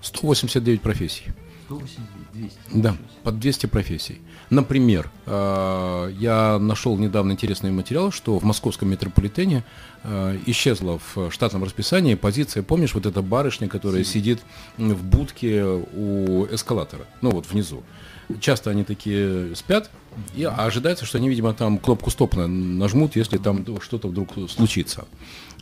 [0.00, 1.24] 189 профессий.
[1.68, 2.58] 189, 200.
[2.72, 4.20] Да, под 200 профессий.
[4.48, 9.64] Например, э, я нашел недавно интересный материал, что в московском метрополитене
[10.02, 14.40] э, исчезла в штатном расписании позиция, помнишь, вот эта барышня, которая сидит
[14.78, 17.82] в будке у эскалатора, ну вот внизу
[18.40, 19.90] часто они такие спят,
[20.36, 25.06] и ожидается, что они, видимо, там кнопку стоп нажмут, если там что-то вдруг случится.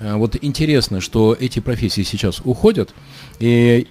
[0.01, 2.95] А, вот интересно, что эти профессии сейчас уходят,
[3.39, 3.87] и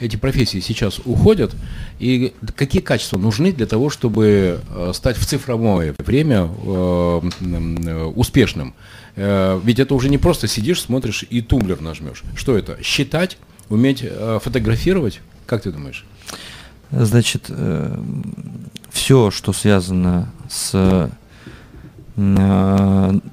[0.00, 1.54] эти профессии сейчас уходят,
[1.98, 8.74] и какие качества нужны для того, чтобы э, стать в цифровое время э, э, успешным?
[9.16, 12.22] Ведь это уже не просто сидишь, смотришь и тумблер нажмешь.
[12.36, 12.78] Что это?
[12.82, 14.04] Считать, уметь
[14.40, 15.20] фотографировать?
[15.46, 16.06] Как ты думаешь?
[16.92, 17.50] Значит,
[18.90, 21.10] все, что связано с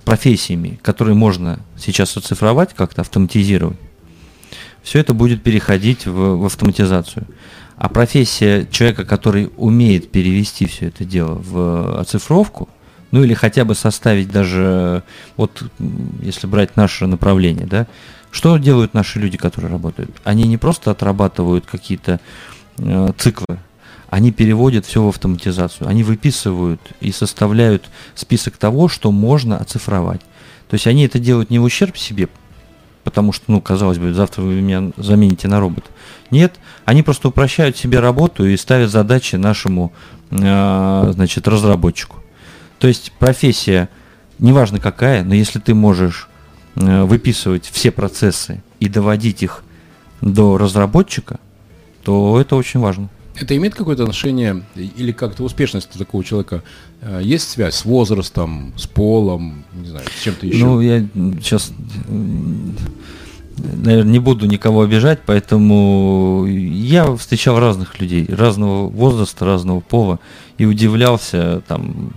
[0.03, 3.77] профессиями, которые можно сейчас оцифровать, как-то автоматизировать,
[4.88, 7.26] все это будет переходить в, в автоматизацию.
[7.76, 12.69] А профессия человека, который умеет перевести все это дело в оцифровку,
[13.12, 15.04] ну или хотя бы составить даже,
[15.38, 15.63] вот
[16.21, 17.88] если брать наше направление, да,
[18.32, 20.12] что делают наши люди, которые работают?
[20.23, 22.19] Они не просто отрабатывают какие-то
[22.80, 23.60] Э, циклы,
[24.10, 25.88] они переводят все в автоматизацию.
[25.88, 30.21] Они выписывают и составляют список того, что можно оцифровать.
[30.69, 32.30] То есть они это делают не в ущерб себе,
[33.08, 35.88] потому что, ну, казалось бы, завтра вы меня замените на робота.
[36.30, 39.93] Нет, они просто упрощают себе работу и ставят задачи нашему,
[40.30, 42.17] э, значит, разработчику.
[42.80, 43.88] То есть профессия,
[44.39, 46.28] неважно какая, но если ты можешь
[46.76, 49.63] э, выписывать все процессы и доводить их
[50.20, 51.39] до разработчика,
[52.04, 53.08] то это очень важно.
[53.39, 56.63] Это имеет какое-то отношение или как-то успешность такого человека?
[57.02, 60.58] Э, есть связь с возрастом, с полом, не знаю, с чем-то еще?
[60.58, 61.06] Ну, я
[61.39, 61.71] сейчас,
[63.58, 70.19] наверное, не буду никого обижать, поэтому я встречал разных людей, разного возраста, разного пола,
[70.58, 72.12] и удивлялся там.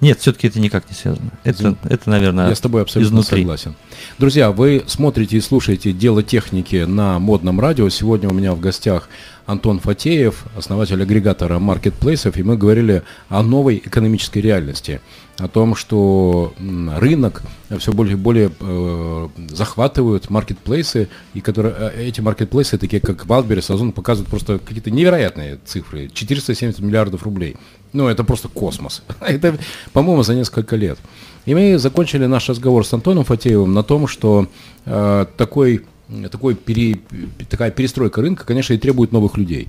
[0.00, 1.30] Нет, все-таки это никак не связано.
[1.44, 3.42] Это, это наверное, Я с тобой абсолютно изнутри.
[3.42, 3.74] согласен.
[4.18, 7.88] Друзья, вы смотрите и слушаете «Дело техники» на модном радио.
[7.88, 9.08] Сегодня у меня в гостях
[9.46, 15.00] Антон Фатеев, основатель агрегатора маркетплейсов, и мы говорили о новой экономической реальности,
[15.38, 16.52] о том, что
[16.96, 17.42] рынок
[17.78, 23.72] все более и более э, захватывают маркетплейсы, и которые, э, эти маркетплейсы, такие как Wildberries,
[23.72, 27.56] Озон, показывают просто какие-то невероятные цифры, 470 миллиардов рублей.
[27.92, 29.02] Ну, это просто космос.
[29.20, 29.56] Это,
[29.92, 30.98] по-моему, за несколько лет.
[31.44, 34.48] И мы закончили наш разговор с Антоном Фатеевым на том, что
[34.84, 35.84] э, такой
[36.30, 36.98] такой пере,
[37.48, 39.68] такая перестройка рынка, конечно, и требует новых людей.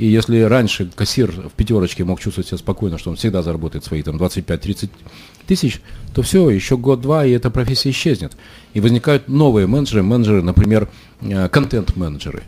[0.00, 4.02] И если раньше кассир в пятерочке мог чувствовать себя спокойно, что он всегда заработает свои
[4.02, 4.88] там 25-30
[5.46, 5.82] тысяч,
[6.14, 8.32] то все, еще год-два, и эта профессия исчезнет.
[8.72, 10.88] И возникают новые менеджеры, менеджеры, например,
[11.20, 12.44] э, контент-менеджеры.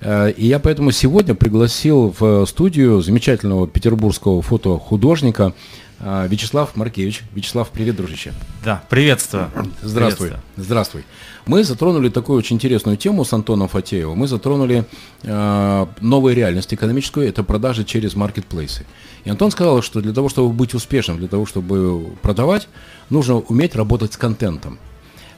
[0.00, 5.52] Э, и я поэтому сегодня пригласил в студию замечательного петербургского фотохудожника э,
[6.00, 7.22] Вячеслав Маркевич.
[7.34, 8.32] Вячеслав, привет, дружище.
[8.64, 9.50] Да, приветствую.
[9.82, 10.28] Здравствуй.
[10.28, 10.40] Приветствую.
[10.56, 11.04] Здравствуй.
[11.46, 14.18] Мы затронули такую очень интересную тему с Антоном Фатеевым.
[14.18, 14.84] Мы затронули
[15.22, 18.86] э, новую реальность экономическую, это продажи через маркетплейсы.
[19.24, 22.68] И Антон сказал, что для того, чтобы быть успешным, для того, чтобы продавать,
[23.10, 24.78] нужно уметь работать с контентом.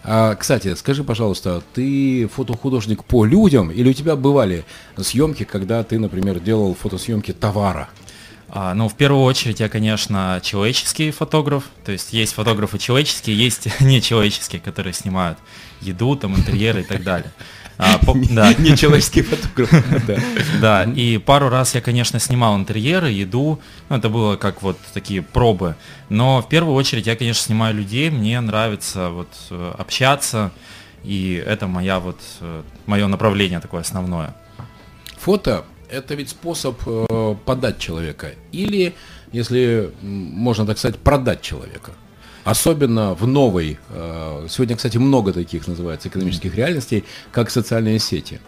[0.02, 4.64] А, кстати, скажи, пожалуйста, ты фотохудожник по людям или у тебя бывали
[4.96, 7.88] съемки, когда ты, например, делал фотосъемки товара?
[8.52, 11.64] А, ну, в первую очередь, я, конечно, человеческий фотограф.
[11.84, 15.38] То есть есть фотографы человеческие, есть нечеловеческие, которые снимают
[15.80, 17.30] еду, там, интерьеры и так далее.
[17.78, 18.52] А, по- да.
[18.54, 19.70] Не человеческий фотограф.
[20.06, 20.18] Да.
[20.60, 25.22] Да, и пару раз я, конечно, снимал интерьеры, еду, ну, это было как вот такие
[25.22, 25.76] пробы,
[26.08, 30.50] но в первую очередь я, конечно, снимаю людей, мне нравится вот э, общаться,
[31.04, 34.34] и это моя вот, э, мое направление такое основное.
[35.18, 38.30] Фото– это ведь способ э, подать человека.
[38.52, 38.94] Или,
[39.32, 41.92] если можно так сказать, продать человека.
[42.44, 48.40] Особенно в новой, э, сегодня, кстати, много таких называется экономических реальностей, как социальные сети.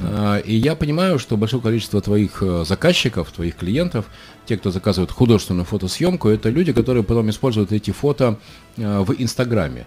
[0.00, 4.06] Э, И я понимаю, что большое количество твоих э, заказчиков, твоих клиентов,
[4.46, 8.38] те, кто заказывает художественную фотосъемку, это люди, которые потом используют эти фото
[8.76, 9.86] в Инстаграме.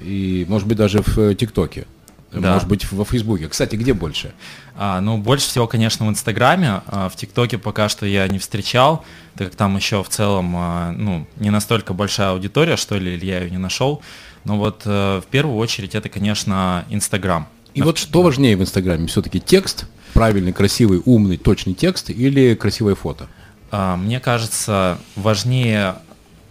[0.00, 1.86] И, может быть, даже в ТикТоке.
[2.32, 2.54] Да.
[2.54, 3.48] Может быть, во Фейсбуке.
[3.48, 4.32] Кстати, где больше?
[4.76, 6.82] А, ну, больше всего, конечно, в Инстаграме.
[6.86, 9.04] А, в ТикТоке пока что я не встречал,
[9.36, 13.24] так как там еще в целом, а, ну, не настолько большая аудитория, что ли, или
[13.26, 14.02] я ее не нашел.
[14.44, 17.48] Но вот э, в первую очередь это, конечно, Инстаграм.
[17.74, 19.08] И вот что важнее в Инстаграме?
[19.08, 23.26] Все-таки текст, правильный, красивый, умный, точный текст или красивое фото?
[23.72, 25.96] А, Мне кажется, важнее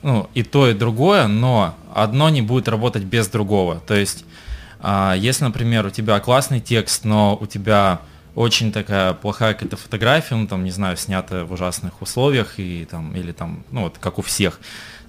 [0.04, 3.82] ну, и то, и другое, но одно не будет работать без другого.
[3.88, 4.45] То есть, а,
[5.18, 8.02] если, например, у тебя классный текст, но у тебя
[8.36, 13.16] очень такая плохая какая-то фотография, ну, там, не знаю, снята в ужасных условиях, и, там,
[13.16, 14.60] или там, ну, вот, как у всех,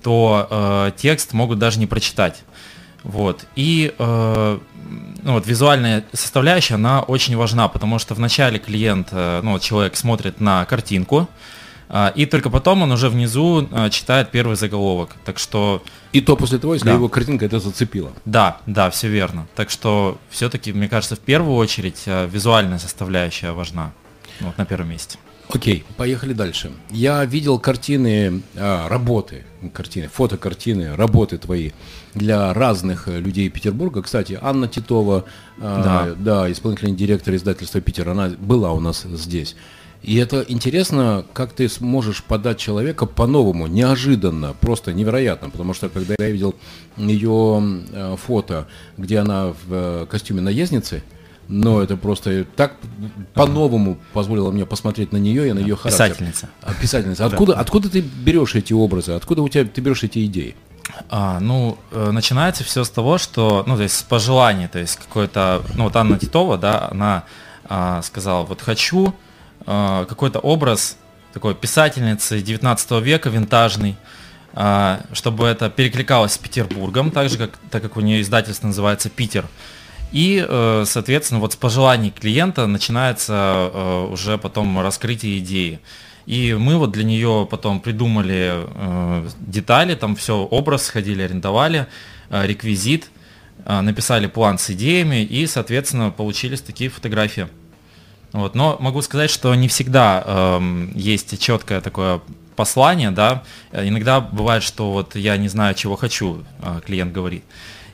[0.02, 2.44] то э, текст могут даже не прочитать.
[3.02, 3.44] Вот.
[3.56, 4.58] И э,
[5.22, 10.40] ну, вот, визуальная составляющая, она очень важна, потому что вначале клиент, э, ну, человек смотрит
[10.40, 11.34] на картинку, а,
[12.16, 15.16] и только потом он уже внизу а, читает первый заголовок.
[15.24, 16.94] Так что, И то после того, если Да.
[16.94, 18.10] его картинка это зацепила.
[18.24, 19.46] да, да, все верно.
[19.54, 23.92] Так что все-таки, мне кажется, в первую очередь а, визуальная составляющая важна.
[24.40, 25.18] Вот на первом месте.
[25.48, 26.72] Окей, поехали дальше.
[26.90, 31.70] Я видел картины, а, работы, картины, фотокартины, работы твои
[32.14, 34.02] для разных э, людей Петербурга.
[34.02, 35.24] Кстати, Анна Титова,
[35.60, 39.54] а, да, исполнительный директор издательства Питер, она была у нас здесь.
[40.02, 46.14] И это интересно, как ты сможешь подать человека по-новому, неожиданно, просто невероятно, потому что когда
[46.18, 46.54] я видел
[46.96, 51.02] ее э, фото, где она в э, костюме наездницы,
[51.48, 52.74] но это просто так
[53.34, 56.08] по-новому позволило мне посмотреть на нее и на ее характер.
[56.08, 56.48] Писательница.
[56.62, 57.26] А, Писательница.
[57.26, 59.12] Откуда, откуда ты берешь эти образы?
[59.12, 60.56] Откуда у тебя ты берешь эти идеи?
[61.08, 64.96] А, ну, э, начинается все с того, что, ну, то есть с пожелания, то есть
[64.96, 67.24] какой-то, ну, вот Анна Титова, да, она
[67.64, 69.14] а, сказала, вот хочу
[69.66, 70.96] а, какой-то образ
[71.32, 73.96] такой писательницы 19 века, винтажный,
[74.54, 79.10] а, чтобы это перекликалось с Петербургом, так же, как, так как у нее издательство называется
[79.10, 79.46] «Питер».
[80.12, 85.80] И, э, соответственно, вот с пожеланий клиента начинается э, уже потом раскрытие идеи.
[86.26, 91.86] И мы вот для нее потом придумали э, детали, там все, образ сходили, арендовали,
[92.30, 93.10] э, реквизит,
[93.64, 97.48] э, написали план с идеями и, соответственно, получились такие фотографии.
[98.32, 98.54] Вот.
[98.54, 102.20] Но могу сказать, что не всегда эм, есть четкое такое
[102.54, 103.42] послание, да.
[103.72, 107.44] Иногда бывает, что вот я не знаю, чего хочу, э, клиент говорит.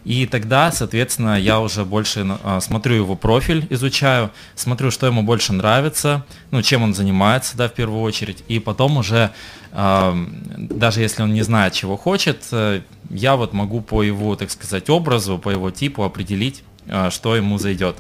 [0.05, 5.53] И тогда, соответственно, я уже больше э, смотрю его профиль, изучаю, смотрю, что ему больше
[5.53, 8.43] нравится, ну, чем он занимается, да, в первую очередь.
[8.49, 9.31] И потом уже,
[9.73, 14.51] эм, даже если он не знает, чего хочет, э, я вот могу по его, так
[14.51, 17.97] сказать, образу, по его типу определить, э, что ему зайдет.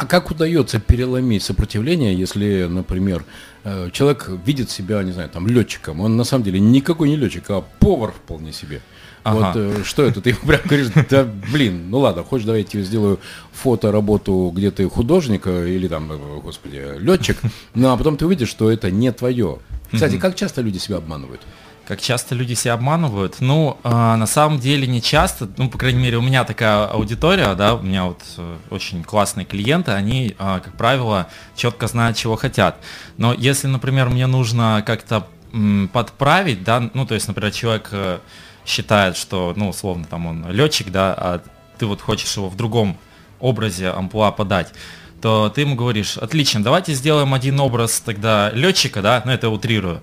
[0.00, 3.22] А как удается переломить сопротивление, если, например,
[3.64, 7.44] э, человек видит себя, не знаю, там, летчиком, он на самом деле никакой не летчик,
[7.50, 8.80] а повар вполне себе.
[9.24, 9.36] Ага.
[9.36, 10.22] Вот э, что это?
[10.22, 13.20] Ты ему прям говоришь, да блин, ну ладно, хочешь, давай я тебе сделаю
[13.52, 17.36] фотоработу, где ты художника или там, э, господи, летчик,
[17.74, 19.58] ну а потом ты увидишь, что это не твое.
[19.92, 21.42] Кстати, как часто люди себя обманывают?
[21.90, 23.38] Как часто люди себя обманывают?
[23.40, 25.48] Ну, а, на самом деле не часто.
[25.56, 29.44] Ну, по крайней мере, у меня такая аудитория, да, у меня вот э, очень классные
[29.44, 31.26] клиенты, они, а, как правило,
[31.56, 32.76] четко знают, чего хотят.
[33.16, 38.20] Но если, например, мне нужно как-то м, подправить, да, ну, то есть, например, человек э,
[38.64, 41.42] считает, что, ну, условно, там он летчик, да, а
[41.78, 42.98] ты вот хочешь его в другом
[43.40, 44.72] образе амплуа подать,
[45.20, 50.00] то ты ему говоришь, отлично, давайте сделаем один образ тогда летчика, да, ну это утрирую.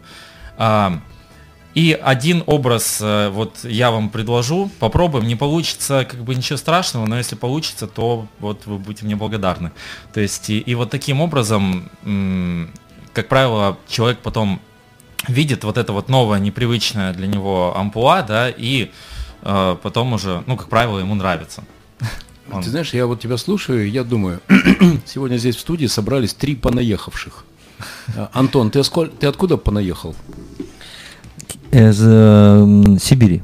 [1.78, 7.06] И один образ э, вот я вам предложу, попробуем, не получится как бы ничего страшного,
[7.06, 9.72] но если получится, то вот вы будете мне благодарны.
[10.14, 11.90] То есть и, и вот таким образом,
[13.14, 14.60] как правило, человек потом
[15.28, 18.90] видит вот это вот новое, непривычное для него ампуа, да, и
[19.44, 21.64] э, потом уже, ну, как правило, ему нравится.
[22.52, 24.40] Он- Ты знаешь, я вот тебя слушаю, и я думаю,
[25.06, 27.46] сегодня здесь в студии собрались три понаехавших.
[28.16, 30.16] А, Антон, ты, сколь- ты откуда понаехал?
[31.72, 33.42] Из э, м, Сибири.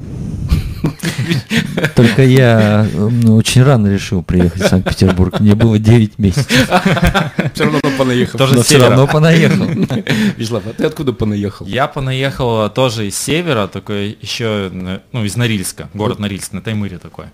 [1.94, 5.40] Только я ну, очень рано решил приехать в Санкт-Петербург.
[5.40, 6.70] Мне было 9 месяцев.
[7.54, 8.38] Все равно понаехал.
[8.38, 9.64] Тоже Но все равно понаехал.
[10.36, 11.66] Вячеслав, а ты откуда понаехал?
[11.66, 14.70] Я понаехал тоже из севера, такой еще,
[15.12, 17.26] ну, из Норильска, город Норильск, на Таймыре такой.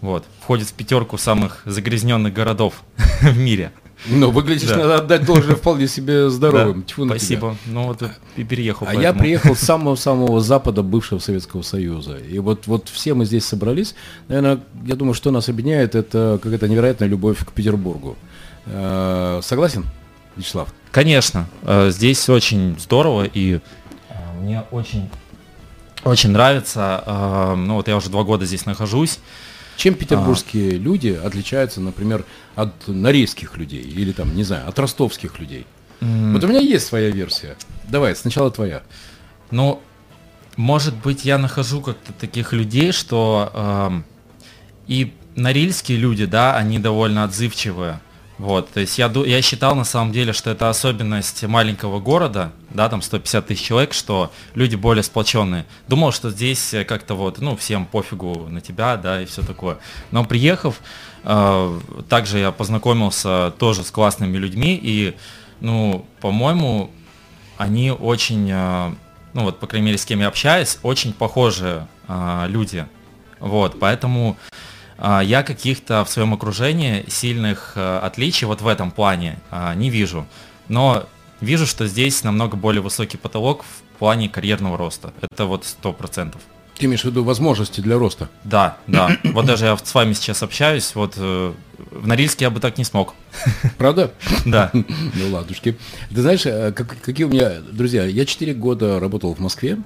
[0.00, 2.82] Вот, входит в пятерку самых загрязненных городов
[3.22, 3.72] в мире.
[4.06, 4.76] Ну, выглядишь, Да.
[4.76, 6.80] надо отдать должное вполне себе здоровым.
[6.82, 7.18] Да, Тьфу на тебя.
[7.18, 7.56] Спасибо.
[7.66, 8.02] Ну вот
[8.36, 8.86] и переехал.
[8.88, 12.16] А я приехал с самого-самого запада бывшего Советского Союза.
[12.18, 13.94] И вот, вот все мы здесь собрались.
[14.28, 18.16] Наверное, я думаю, что нас объединяет, это какая-то невероятная любовь к Петербургу.
[18.66, 19.86] Э, Согласен,
[20.36, 20.68] Вячеслав?
[20.92, 23.60] Конечно, э, здесь очень здорово и
[24.08, 25.08] э, мне очень
[26.04, 27.02] очень нравится.
[27.56, 29.18] Ну вот я уже два года здесь нахожусь.
[29.76, 32.24] Чем петербургские люди отличаются, например,
[32.56, 35.66] от норильских людей или там, не знаю, от ростовских людей?
[36.00, 37.56] Вот у меня есть своя версия.
[37.88, 38.82] Давай, сначала твоя.
[39.50, 39.80] Ну,
[40.56, 44.04] может быть, я нахожу как-то таких людей, что эм,
[44.86, 48.00] и норильские люди, да, они довольно отзывчивые.
[48.38, 52.90] Вот, то есть я, я считал на самом деле, что это особенность маленького города, да,
[52.90, 55.64] там 150 тысяч человек, что люди более сплоченные.
[55.88, 59.78] Думал, что здесь э, как-то вот, ну, всем пофигу на тебя, да, и все такое.
[60.10, 60.82] Но приехав,
[61.24, 61.80] э,
[62.10, 65.16] также я познакомился тоже с классными людьми, и,
[65.60, 66.90] ну, по-моему,
[67.56, 68.94] они очень, э,
[69.32, 72.86] ну вот, по крайней мере, с кем я общаюсь, очень похожие э, люди.
[73.40, 74.36] Вот, поэтому
[74.98, 80.26] я каких-то в своем окружении сильных э, отличий вот в этом плане э, не вижу.
[80.68, 81.04] Но
[81.40, 85.12] вижу, что здесь намного более высокий потолок в плане карьерного роста.
[85.20, 86.40] Это вот сто процентов.
[86.78, 88.28] Ты имеешь в виду возможности для роста?
[88.44, 89.16] Да, да.
[89.24, 91.52] Вот даже я с вами сейчас общаюсь, вот э,
[91.90, 93.14] в Норильске я бы так не смог.
[93.78, 94.12] Правда?
[94.44, 94.70] Да.
[94.74, 95.76] Ну, ладушки.
[96.14, 99.78] Ты знаешь, э, как- какие у меня, друзья, я 4 года работал в Москве,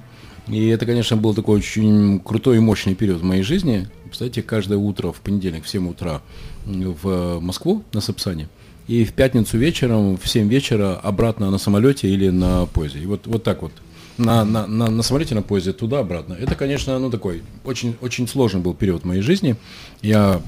[0.47, 3.87] и это, конечно, был такой очень крутой и мощный период в моей жизни.
[4.11, 6.21] Кстати, каждое утро в понедельник в 7 утра
[6.65, 8.49] в Москву на Сапсане,
[8.87, 12.99] и в пятницу вечером в 7 вечера обратно на самолете или на поезде.
[12.99, 13.71] И вот, вот так вот.
[14.17, 16.33] На, на, на, на самолете, на поезде туда-обратно.
[16.33, 19.55] Это, конечно, ну такой очень, очень сложный был период в моей жизни.
[20.01, 20.41] Я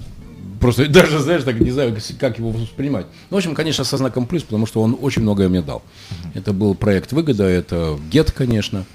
[0.59, 3.05] просто даже, знаешь, так не знаю, как его воспринимать.
[3.29, 5.81] Ну, в общем, конечно, со знаком плюс, потому что он очень многое мне дал.
[6.33, 8.85] Это был проект «Выгода», это ГЕТ, конечно.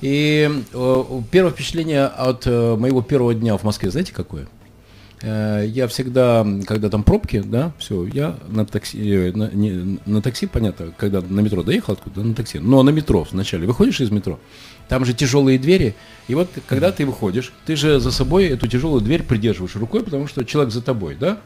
[0.00, 4.46] И э, первое впечатление от э, моего первого дня в Москве, знаете, какое?
[5.22, 10.46] Э, Я всегда, когда там пробки, да, все, я на такси, на, не- на такси,
[10.46, 14.38] понятно, когда на метро доехал откуда, на такси, но на метро вначале, выходишь из метро,
[14.88, 15.94] там же тяжелые двери,
[16.28, 20.26] и вот когда ты выходишь, ты же за собой эту тяжелую дверь придерживаешь рукой, потому
[20.26, 21.38] что человек за тобой, да,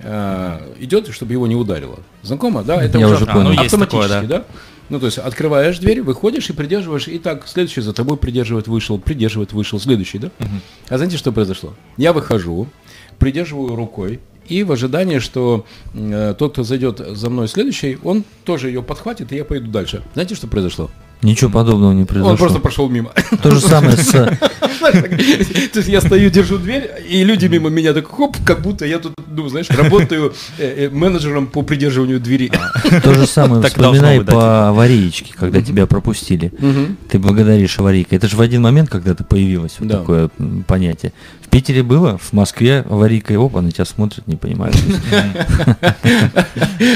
[0.00, 1.98] идет, чтобы его не ударило.
[2.22, 2.82] Знакомо, да?
[2.82, 3.44] Это Я уже, уже понял.
[3.44, 4.38] Ну, есть автоматически, такое, да.
[4.38, 4.44] да?
[4.88, 8.98] Ну, то есть открываешь дверь, выходишь и придерживаешь, и так, следующий за тобой придерживает, вышел,
[8.98, 10.30] придерживает, вышел, следующий, да?
[10.88, 11.74] А знаете, что произошло?
[11.96, 12.68] Я выхожу,
[13.18, 18.68] придерживаю рукой, и в ожидании, что э, тот, кто зайдет за мной следующий, он тоже
[18.68, 20.02] ее подхватит, и я пойду дальше.
[20.14, 20.90] Знаете, что произошло?
[21.22, 22.32] Ничего подобного не произошло.
[22.32, 23.10] Он просто прошел мимо.
[23.42, 24.10] То же самое с...
[24.12, 28.86] Так, То есть я стою, держу дверь, и люди мимо меня так хоп, как будто
[28.86, 32.50] я тут, ну, знаешь, работаю э, э, менеджером по придерживанию двери.
[33.02, 36.52] То же самое вспоминай по аварийке, когда тебя пропустили.
[37.10, 38.14] Ты благодаришь аварийка.
[38.14, 40.30] Это же в один момент, когда ты появилось вот такое
[40.66, 41.12] понятие.
[41.48, 44.76] В Питере было, в Москве аварийка, и опа, на тебя смотрят, не понимают.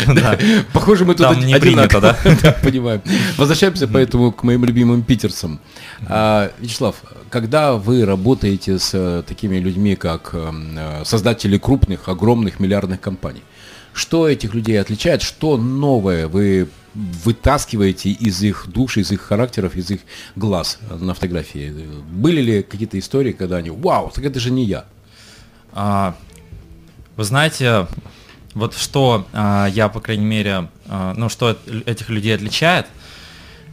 [0.07, 0.39] Да.
[0.73, 2.17] Похоже, мы тут одинаково.
[2.63, 3.01] Понимаем.
[3.37, 5.61] Возвращаемся поэтому к моим любимым питерцам.
[6.07, 12.61] А, Вячеслав, когда вы работаете с э, такими людьми, как эм, э, создатели крупных, огромных
[12.61, 13.43] миллиардных компаний,
[13.95, 19.91] что этих людей отличает, что новое вы вытаскиваете из их души, из их характеров, из
[19.91, 20.01] их
[20.37, 21.73] глаз на фотографии?
[22.11, 24.85] Были ли какие-то истории, когда они, вау, так это же не я?
[25.73, 26.15] А,
[27.17, 27.87] Вы знаете,
[28.55, 32.87] вот что а, я, по крайней мере, а, ну что эт- этих людей отличает,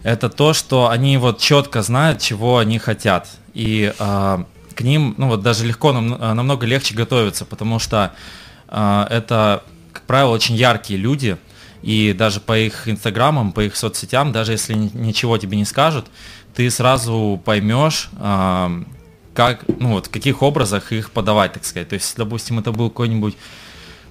[0.03, 3.27] это то, что они вот четко знают, чего они хотят.
[3.53, 4.45] И а,
[4.75, 8.13] к ним, ну вот даже легко, нам- а, намного легче готовиться, потому что
[8.67, 11.37] а, это, как правило, очень яркие люди,
[11.81, 16.05] и даже по их инстаграмам, по их соцсетям, даже если ни- ничего тебе не скажут,
[16.55, 18.71] ты сразу поймешь, а,
[19.33, 21.89] как, ну вот, в каких образах их подавать, так сказать.
[21.89, 23.37] То есть, допустим, это был какой-нибудь,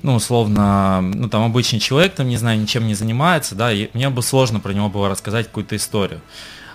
[0.03, 4.09] ну, условно, ну, там, обычный человек, там, не знаю, ничем не занимается, да, и мне
[4.11, 6.21] бы сложно про него было рассказать какую-то историю.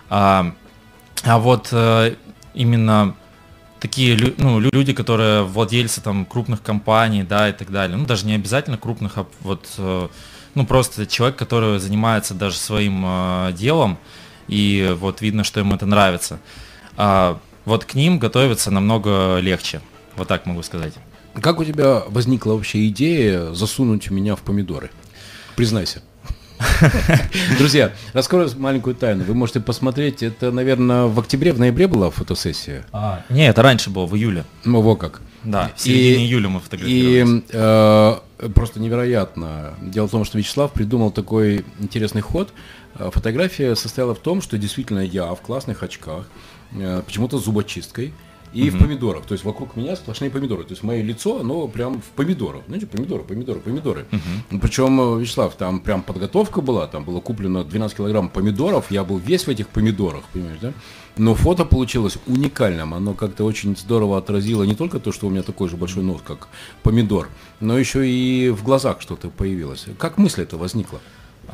[0.10, 0.54] А,
[1.24, 2.16] а вот э,
[2.54, 3.16] именно
[3.80, 8.26] такие ну, лю- люди, которые владельцы там крупных компаний, да, и так далее, ну, даже
[8.26, 10.08] не обязательно крупных, а вот, э,
[10.56, 13.98] ну, просто человек, который занимается даже своим э, делом,
[14.48, 16.40] и вот видно, что ему это нравится.
[16.98, 19.82] А, вот к ним готовиться намного легче.
[20.16, 20.94] Вот так могу сказать.
[21.42, 24.92] Как у тебя возникла вообще идея засунуть меня в помидоры?
[25.56, 26.02] Признайся.
[27.58, 29.24] Друзья, раскрою маленькую тайну.
[29.24, 32.86] Вы можете посмотреть, это, наверное, в октябре, в ноябре была фотосессия.
[32.94, 34.46] А, не, это раньше было, в июле.
[34.64, 35.22] Ну, во как.
[35.44, 37.44] Да, в середине И- июля мы фотографировались.
[37.44, 38.16] И э,
[38.56, 39.74] просто невероятно.
[39.82, 42.54] Дело в том, что Вячеслав придумал такой интересный ход.
[42.96, 46.28] Э, Фотография состояла в том, что действительно я в классных очках,
[46.72, 48.14] э, почему-то зубочисткой,
[48.54, 49.26] и в помидорах.
[49.26, 50.64] То есть вокруг меня сплошные помидоры.
[50.64, 52.64] То есть мое лицо, оно прям в помидорах.
[52.68, 54.06] Знаете, помидоры, помидоры, помидоры.
[54.62, 59.18] Причем, э, Вячеслав, там прям подготовка была, там было куплено 12 килограмм помидоров, я был
[59.18, 60.74] весь в этих помидорах, понимаешь, да?
[61.18, 65.43] Но фото получилось уникальным, оно как-то очень здорово отразило не только то, что у меня
[65.43, 66.47] такой же большой нос, как
[66.82, 67.30] помидор,
[67.60, 69.86] но еще и в глазах что-то появилось.
[69.99, 70.99] Как мысль это возникла?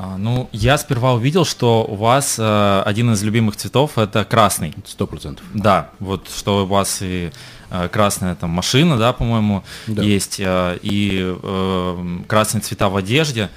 [0.02, 4.74] А, ну, я сперва увидел, что у вас э, один из любимых цветов это красный.
[4.86, 5.46] Сто процентов.
[5.54, 7.32] Да, вот что у вас и
[7.70, 10.02] э, красная там машина, да, по-моему, Да.
[10.02, 13.50] есть, э, и э, красные цвета в одежде.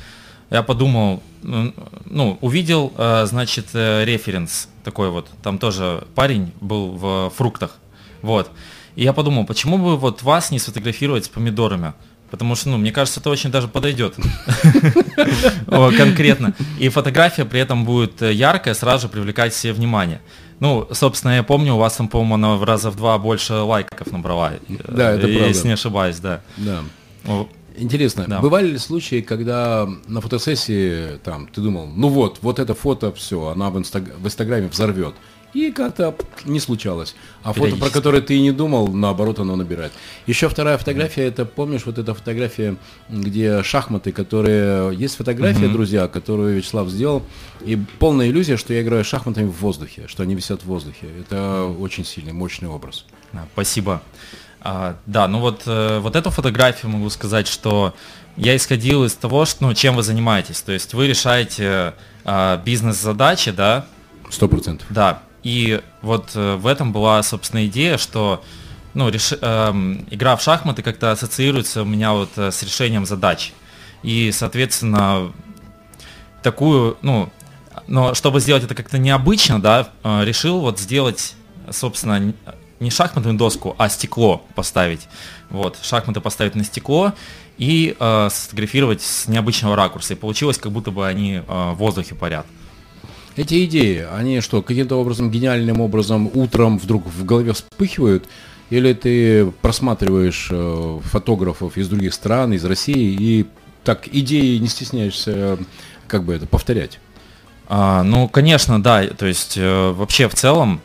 [0.50, 1.74] Я подумал, м,
[2.06, 7.76] ну, увидел, э, значит, э, референс такой вот, там тоже парень был в фруктах,
[8.20, 8.50] вот.
[8.96, 11.92] И я подумал, почему бы вот вас не сфотографировать с помидорами?
[12.32, 14.16] Потому что, ну, мне кажется, это очень даже подойдет
[15.66, 16.54] конкретно.
[16.78, 20.20] И фотография при этом будет э, яркая, сразу же привлекать себе внимание.
[20.58, 24.10] Ну, собственно, я помню, у вас там, по-моему, она в раза в два больше лайков
[24.10, 24.52] набрала.
[24.88, 25.48] Да, это э, правда.
[25.48, 26.40] Если не ошибаюсь, да.
[26.56, 26.80] Да.
[27.76, 28.40] Интересно, Да.
[28.40, 33.48] бывали ли случаи, когда на фотосессии там ты думал, ну вот, вот это фото, все,
[33.48, 35.14] она в, инстаг- в Инстаграме взорвет.
[35.54, 37.14] И как-то не случалось.
[37.42, 39.92] А фото, про которое ты и не думал, наоборот, оно набирает.
[40.26, 42.76] Еще вторая фотография, это помнишь, вот эта фотография,
[43.08, 44.96] где шахматы, которые...
[44.96, 47.22] Есть фотография, друзья, которую Вячеслав сделал,
[47.60, 51.06] и полная иллюзия, что я играю шахматами в воздухе, что они висят в воздухе.
[51.20, 53.04] Это очень сильный, мощный образ.
[53.52, 54.02] Спасибо.
[54.64, 57.94] А, да, ну вот, э, вот эту фотографию могу сказать, что
[58.36, 60.60] я исходил из того, что, ну, чем вы занимаетесь.
[60.60, 61.94] То есть вы решаете
[62.24, 63.86] а, бизнес-задачи, да,
[64.32, 64.86] Сто процентов.
[64.88, 68.42] Да, и вот э, в этом была, собственно, идея, что
[68.94, 73.52] ну, реш- эм, игра в шахматы как-то ассоциируется у меня вот э, с решением задач.
[74.02, 75.32] И, соответственно,
[76.42, 77.30] такую, ну,
[77.86, 81.34] но чтобы сделать это как-то необычно, да, э, решил вот сделать,
[81.70, 82.34] собственно,
[82.80, 85.08] не шахматную доску, а стекло поставить.
[85.50, 87.12] Вот, шахматы поставить на стекло
[87.58, 90.14] и э, сфотографировать с необычного ракурса.
[90.14, 92.46] И получилось, как будто бы они э, в воздухе парят.
[93.36, 98.26] Эти идеи, они что, каким-то образом, гениальным образом утром вдруг в голове вспыхивают?
[98.70, 103.46] Или ты просматриваешь э, фотографов из других стран, из России, и
[103.84, 105.56] так идеи не стесняешься, э,
[106.06, 106.98] как бы это, повторять?
[107.68, 109.06] А, ну, конечно, да.
[109.06, 110.80] То есть э, вообще в целом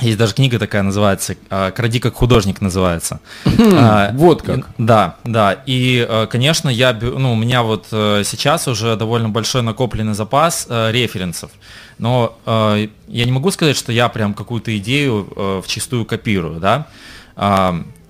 [0.00, 3.20] есть даже книга такая называется а, «Кради как художник» называется.
[3.46, 4.58] А, вот как.
[4.58, 5.52] и- Да, да.
[5.66, 10.66] И, э, конечно, я, ну, у меня вот э, сейчас уже довольно большой накопленный запас
[10.70, 11.50] э, референсов.
[11.98, 16.86] Но э, я не могу сказать, что я прям какую-то идею э, вчистую копирую, да.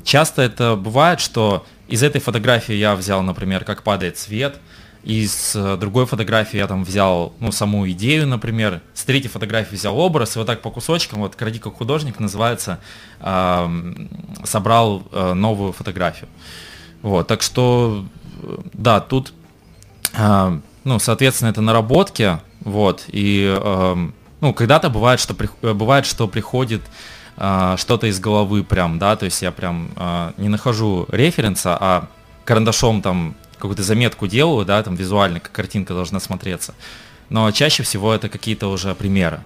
[0.05, 4.57] Часто это бывает, что из этой фотографии я взял, например, как падает свет,
[5.09, 9.99] из э, другой фотографии я там взял, ну, саму идею, например, с третьей фотографии взял
[9.99, 12.79] образ, и вот так по кусочкам, вот «Кради как художник» называется,
[13.19, 14.11] ам,
[14.45, 16.29] собрал э, новую фотографию.
[17.01, 18.05] Вот, так что,
[18.43, 19.33] э, да, тут,
[20.15, 26.29] а, ну, соответственно, это наработки, вот, и, эм, ну, когда-то бывает, что, э, бывает, что
[26.29, 26.83] приходит
[27.39, 32.09] а, что-то из головы прям, да, то есть я прям а, не нахожу референса, а
[32.45, 36.75] карандашом там какую-то заметку делаю, да, там визуально, как картинка должна смотреться.
[37.31, 39.41] Но чаще всего это какие-то уже примеры.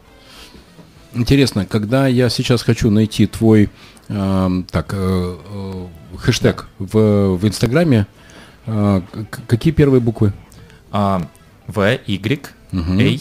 [1.14, 3.68] Интересно, когда я сейчас хочу найти твой
[4.08, 5.86] эм, так, э, э,
[6.16, 8.06] хэштег в, в Инстаграме,
[8.66, 9.02] э,
[9.46, 10.32] какие первые буквы?
[10.90, 11.26] А,
[11.66, 12.98] В, Y, Мгм.
[13.00, 13.18] A,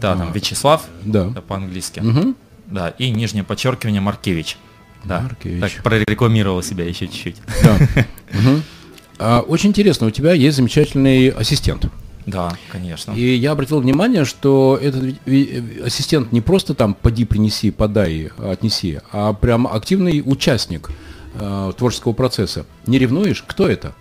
[0.00, 0.32] да, там А.
[0.32, 1.24] Вячеслав, Да.
[1.30, 2.36] да, по-английски, Мгм.
[2.66, 4.56] да, и нижнее подчеркивание Маркевич.
[5.04, 5.60] Да, Маркевич.
[5.60, 7.36] так прорекламировал себя еще чуть-чуть.
[7.62, 7.78] Да.
[8.32, 8.62] Мгм.
[9.18, 11.86] А, Очень интересно, у тебя есть замечательный ассистент.
[12.26, 13.12] Да, конечно.
[13.12, 15.14] И я обратил внимание, что этот
[15.82, 20.90] ассистент не просто там поди, принеси, подай, отнеси, а прям активный участник
[21.34, 22.66] э, творческого процесса.
[22.86, 23.42] Не ревнуешь?
[23.46, 23.94] Кто это?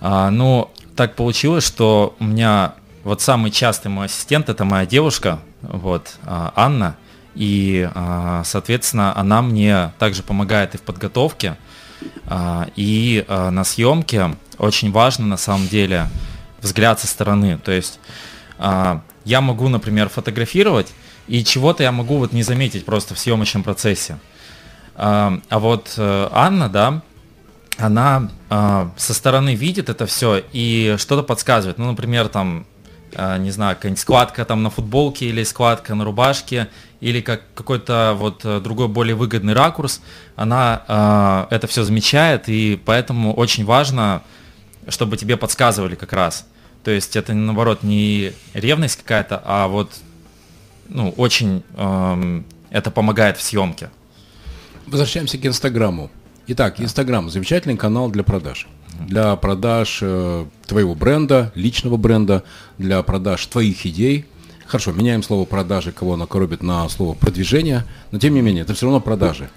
[0.00, 5.40] А, ну, так получилось, что у меня вот самый частый мой ассистент это моя девушка,
[5.62, 6.96] вот, а, Анна.
[7.36, 11.56] И, а, соответственно, она мне также помогает и в подготовке,
[12.26, 16.08] а, и на съемке очень важно на самом деле
[16.60, 17.58] взгляд со стороны.
[17.58, 17.98] То есть
[18.58, 20.92] а, я могу, например, фотографировать,
[21.26, 24.18] и чего-то я могу вот не заметить просто в съемочном процессе.
[24.94, 27.02] А, а вот э, Анна, да,
[27.78, 31.78] она а, со стороны видит это все и что-то подсказывает.
[31.78, 32.66] Ну, например, там,
[33.38, 36.68] не знаю, какая-нибудь складка там на футболке или складка на рубашке,
[37.00, 40.00] или как какой-то вот э, другой более выгодный ракурс,
[40.36, 44.22] она а, это все замечает, и поэтому очень важно,
[44.90, 46.46] чтобы тебе подсказывали как раз.
[46.84, 49.92] То есть это наоборот не ревность какая-то, а вот
[50.88, 53.90] ну, очень эм, это помогает в съемке.
[54.86, 56.10] Возвращаемся к Инстаграму.
[56.46, 58.66] Итак, Инстаграм замечательный канал для продаж.
[59.06, 62.42] Для продаж э, твоего бренда, личного бренда,
[62.76, 64.26] для продаж твоих идей.
[64.66, 68.74] Хорошо, меняем слово продажи, кого оно коробит, на слово продвижение, но тем не менее, это
[68.74, 69.48] все равно продажи.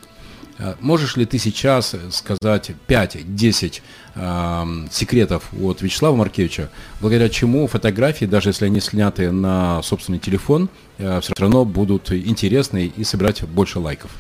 [0.60, 3.82] Э, можешь ли ты сейчас сказать 5-10
[4.16, 6.70] э, секретов от Вячеслава Маркевича,
[7.02, 12.92] благодаря чему фотографии, даже если они сняты на собственный телефон, э, все равно будут интересны
[12.96, 14.12] и собирать больше лайков?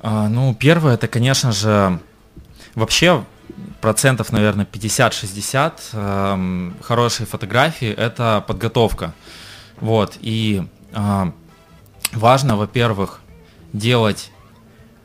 [0.00, 1.98] А, ну, первое, это, конечно же,
[2.74, 3.24] вообще
[3.80, 9.14] процентов, наверное, 50-60 э, хорошие фотографии– это подготовка.
[9.80, 11.32] Вот, и э,
[12.12, 13.20] важно, во-первых,
[13.72, 14.30] делать,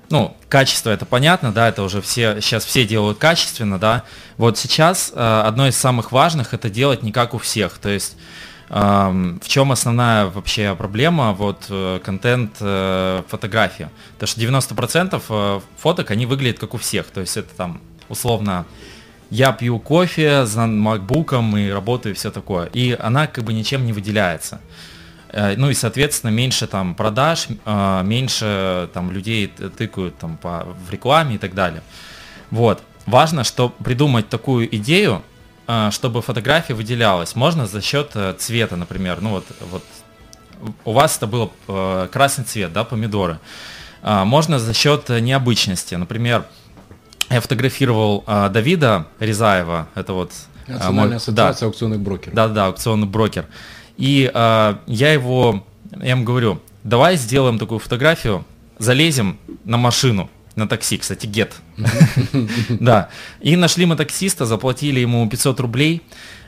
[0.09, 4.03] ну, качество это понятно, да, это уже все, сейчас все делают качественно, да.
[4.37, 8.15] Вот сейчас э, одно из самых важных– это делать не как у всех, то есть
[8.69, 13.89] в чем основная вообще проблема вот э, контент э, фотография?
[14.19, 17.07] То что 90% э, фоток, они выглядят как у всех.
[17.07, 18.67] То есть это там условно
[19.31, 22.67] я пью кофе с макбуком и работаю и все такое.
[22.67, 24.61] И она как бы ничем не выделяется.
[25.31, 31.37] Ну и, соответственно, меньше там продаж, меньше там людей тыкают там по, в рекламе и
[31.37, 31.83] так далее.
[32.51, 32.81] Вот.
[33.05, 35.23] Важно, что придумать такую идею,
[35.71, 37.35] а, чтобы фотография выделялась.
[37.35, 39.19] Можно за счет э, цвета, например.
[39.21, 39.83] Ну вот, вот
[40.83, 43.39] у вас это был э, красный цвет, да, помидоры.
[44.01, 45.93] Можно за счет необычности.
[45.93, 46.45] Например,
[47.29, 50.31] я фотографировал Давида Резаева, это вот...
[50.67, 52.33] Национальная мой, ассоциация да, аукционных брокеров.
[52.33, 53.45] Да, да, аукционный брокер.
[53.99, 55.65] И а, я его,
[56.01, 58.45] я ему говорю, давай сделаем такую фотографию,
[58.77, 61.51] залезем на машину, на такси, кстати, Get.
[62.79, 63.09] Да.
[63.41, 66.01] И нашли мы таксиста, заплатили ему 500 рублей.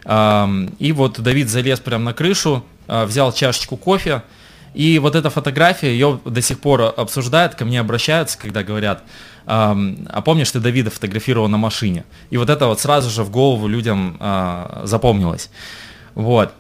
[0.06, 4.24] И вот Давид залез прямо на крышу, а, взял чашечку кофе.
[4.74, 9.04] И вот эта фотография, ее до сих пор обсуждают, ко мне обращаются, когда говорят,
[9.46, 12.06] а помнишь, ты Давида фотографировал на машине?
[12.30, 15.50] И вот это вот сразу же в голову людям а, запомнилось.
[16.16, 16.54] Вот.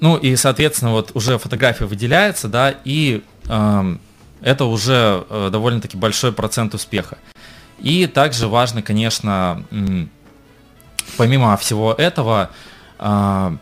[0.00, 3.22] Ну и, соответственно, вот уже фотография выделяется, да, и
[4.42, 7.18] это уже э, довольно-таки большой процент успеха.
[7.78, 9.64] И также важно, конечно,
[11.16, 12.50] помимо всего этого,
[12.98, 13.56] а,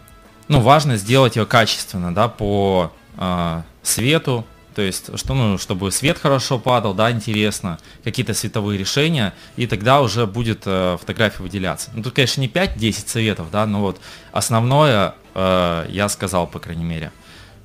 [0.49, 4.45] ну, важно сделать ее качественно, да, по а, свету,
[4.75, 10.01] то есть, что, ну, чтобы свет хорошо падал, да, интересно, какие-то световые решения, и тогда
[10.01, 11.91] уже будет э, фотография выделяться.
[11.95, 14.01] Ну, тут, конечно, не 5-10 советов, да, но вот
[14.33, 17.13] основное э, я сказал, по крайней мере,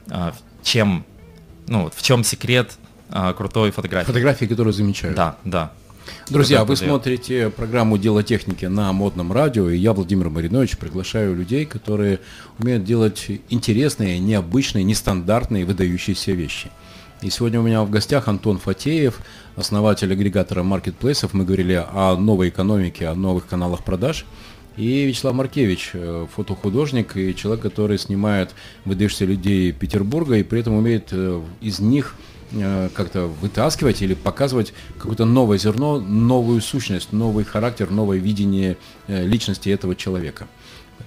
[0.09, 0.31] э,
[0.63, 1.05] чем,
[1.67, 2.77] ну, вот в чем секрет
[3.09, 4.07] а, крутой фотографии.
[4.07, 5.15] Фотографии, которые замечают.
[5.15, 5.71] Да, да.
[6.29, 11.65] Друзья, вы смотрите программу «Дело техники» на модном радио, и я, Владимир Маринович, приглашаю людей,
[11.65, 12.19] которые
[12.59, 16.71] умеют делать интересные, необычные, нестандартные, выдающиеся вещи.
[17.21, 19.19] И сегодня у меня в гостях Антон Фатеев,
[19.55, 21.33] основатель агрегатора маркетплейсов.
[21.33, 24.25] Мы говорили о новой экономике, о новых каналах продаж.
[24.77, 28.53] И Вячеслав Маркевич, э, фотохудожник и человек, который снимает
[28.83, 32.15] выдающихся людей Петербурга и при этом умеет э, из них
[32.51, 39.69] Э, как-то вытаскивать или показывать какое-то новое зерно, новую сущность, новый характер, новое видение личности
[39.69, 40.47] этого человека.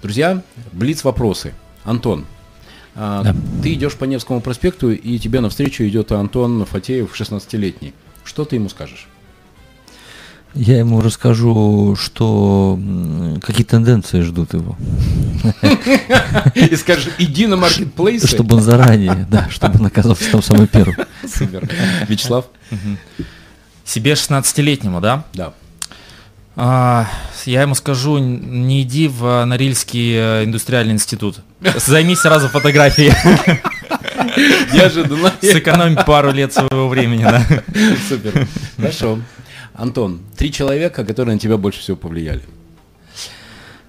[0.03, 0.43] Друзья,
[0.73, 1.55] блиц вопросы.
[1.85, 2.27] Антон,
[2.99, 3.37] да.
[3.63, 7.95] ты идешь по Невскому проспекту, и тебе навстречу идет Антон Фатеев, 16-летний.
[8.25, 9.09] Что ты ему скажешь?
[10.55, 12.79] Я ему расскажу, что
[13.43, 14.77] какие тенденции ждут его.
[16.55, 18.27] И скажешь, иди на маркетплейсы.
[18.27, 20.97] Чтобы он заранее, да, чтобы он оказался там самый первый.
[21.27, 21.69] Супер.
[22.09, 22.47] Вячеслав?
[23.85, 25.25] Себе 16-летнему, да?
[25.35, 25.55] Да.
[26.61, 27.07] А,
[27.45, 31.37] я ему скажу, не иди в Норильский э, индустриальный институт.
[31.77, 33.13] Займись сразу фотографией.
[34.75, 35.33] Неожиданно.
[35.41, 37.47] Сэкономь пару лет своего времени, да.
[38.09, 38.49] Супер.
[38.77, 39.21] Хорошо.
[39.73, 42.43] Антон, три человека, которые на тебя больше всего повлияли.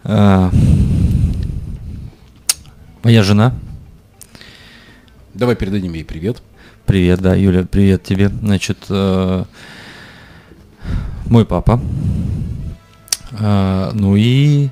[0.03, 0.51] А,
[3.01, 3.55] моя жена.
[5.33, 6.43] Давай передадим ей привет.
[6.85, 8.29] Привет, да, Юля, привет тебе.
[8.29, 9.43] Значит, э,
[11.25, 11.81] мой папа.
[13.31, 14.69] Э, ну и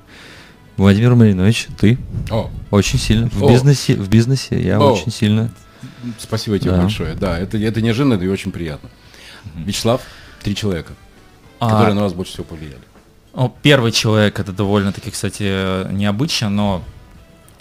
[0.78, 1.98] Владимир Маринович, ты.
[2.30, 2.50] О.
[2.72, 3.30] Очень сильно.
[3.30, 3.50] В О.
[3.50, 4.94] бизнесе, в бизнесе я О.
[4.94, 5.50] очень сильно.
[6.20, 6.82] Спасибо тебе да.
[6.82, 7.16] большое.
[7.16, 8.90] Да, это, это неожиданно и очень приятно.
[9.56, 10.02] Вячеслав,
[10.42, 10.94] три человека,
[11.60, 12.82] А, которые на вас больше всего повлияли.
[13.34, 16.84] Ну, первый человек, это довольно-таки, кстати, необычно, но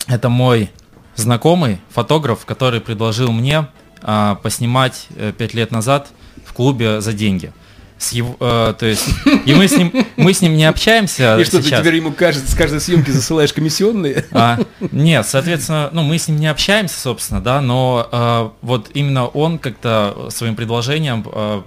[0.06, 0.70] это мой
[1.16, 3.66] знакомый, фотограф, который предложил мне
[4.02, 6.08] а, поснимать э, пять лет назад
[6.44, 7.52] в клубе за деньги.
[7.98, 9.08] С его, э, то есть,
[9.46, 11.80] и мы с ним, мы с ним не общаемся И что, ты сейчас.
[11.80, 14.26] теперь ему кажется, с каждой съемки засылаешь комиссионные?
[14.32, 14.58] А,
[14.92, 19.58] нет, соответственно, ну мы с ним не общаемся, собственно, да, но э, вот именно он
[19.58, 21.62] как-то своим предложением э,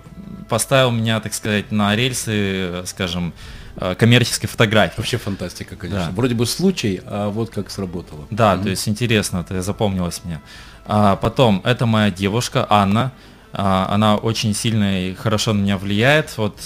[0.47, 3.33] поставил меня, так сказать, на рельсы, скажем,
[3.77, 4.95] э, коммерческой фотографии.
[4.97, 6.07] Вообще фантастика, конечно.
[6.07, 6.11] Да.
[6.11, 8.27] Вроде бы случай, а вот как сработало.
[8.29, 10.41] Да, то есть интересно, это запомнилось мне.
[10.85, 13.11] А, потом, это моя девушка Анна.
[13.53, 16.37] А, она очень сильно и хорошо на меня влияет.
[16.37, 16.57] Вот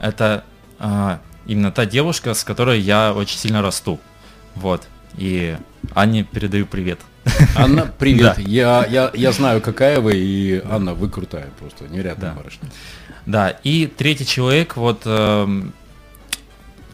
[0.00, 0.44] это
[0.78, 3.98] а, именно та девушка, с которой я очень сильно расту.
[4.54, 4.86] Вот.
[5.16, 5.56] И
[5.94, 7.00] Анне передаю привет.
[7.56, 8.36] Анна, привет.
[8.36, 8.42] Да.
[8.42, 12.36] Я, я, я знаю, какая вы, и Анна, вы крутая просто, невероятная Да.
[12.36, 12.68] барышня.
[13.26, 15.74] Да, и третий человек, вот эм,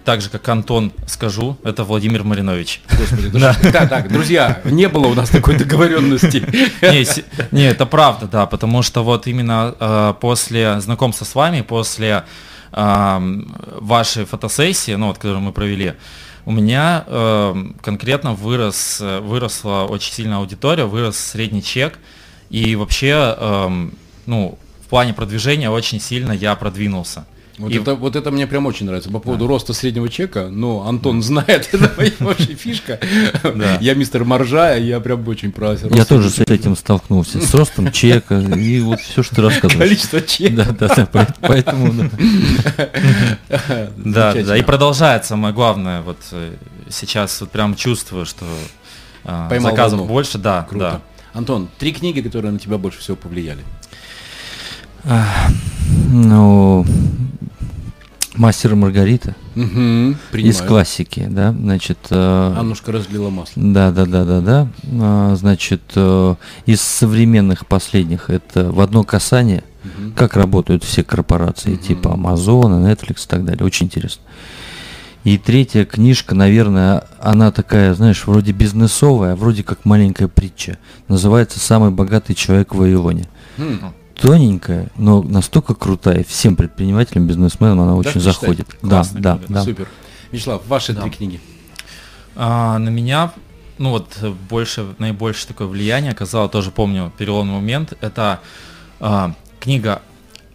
[0.04, 2.80] так же, как Антон, скажу, это Владимир Маринович.
[2.98, 3.52] Господи, да.
[3.54, 6.44] что- Так, друзья, не было у нас такой договоренности.
[6.82, 7.06] Не,
[7.56, 12.24] не, это правда, да, потому что вот именно э, после знакомства с вами, после
[13.80, 15.94] вашей фотосессии, ну вот, которую мы провели,
[16.44, 21.98] у меня эм, конкретно вырос, э, выросла очень сильно аудитория, вырос средний чек,
[22.50, 23.94] и вообще, эм,
[24.26, 27.24] ну, в плане продвижения очень сильно я продвинулся.
[27.56, 29.10] Вот, И- это, вот это мне прям очень нравится.
[29.10, 32.98] По поводу роста среднего чека, ну, Антон знает, это моя вообще фишка.
[33.42, 33.78] Да.
[33.80, 37.40] Я мистер Маржа, я прям очень про Я тоже с этим столкнулся.
[37.40, 39.88] С ростом чека и вот все, что ты рассказываешь.
[39.88, 40.64] Количество чека.
[40.64, 42.10] Да, да, да, по- поэтому да.
[43.48, 44.64] Да, да, и Замечательно.
[44.64, 46.54] продолжает самое главное, вот э,
[46.90, 48.44] сейчас вот прям чувствую, что
[49.22, 51.00] Поймал заказов больше, да, да.
[51.32, 53.60] Антон, три книги, которые на тебя больше всего повлияли.
[56.10, 56.84] Ну,
[58.36, 61.98] мастер и Маргарита Угу, из классики, да, значит.
[62.10, 63.62] э, Аннушка разлила масло.
[63.62, 64.68] Да, да, да, да, да.
[65.00, 66.34] А, Значит, э,
[66.66, 69.62] из современных последних это в одно касание,
[70.16, 73.64] как работают все корпорации, типа Amazon, Netflix и так далее.
[73.64, 74.22] Очень интересно.
[75.22, 80.78] И третья книжка, наверное, она такая, знаешь, вроде бизнесовая, а вроде как маленькая притча.
[81.08, 83.28] Называется «Самый богатый человек в Вавилоне».
[83.58, 83.80] М,
[84.20, 86.24] Тоненькая, но настолько крутая.
[86.24, 88.34] Всем предпринимателям, бизнесменам она очень почитать?
[88.34, 88.68] заходит.
[88.82, 89.64] Да, Классная да, книга, да.
[89.64, 89.88] Супер.
[90.30, 91.40] Вячеслав, ваши три книги.
[92.36, 93.32] А, на меня,
[93.78, 94.16] ну вот,
[94.48, 98.40] больше, наибольшее такое влияние оказало, тоже помню переломный момент, это
[99.00, 100.02] а, книга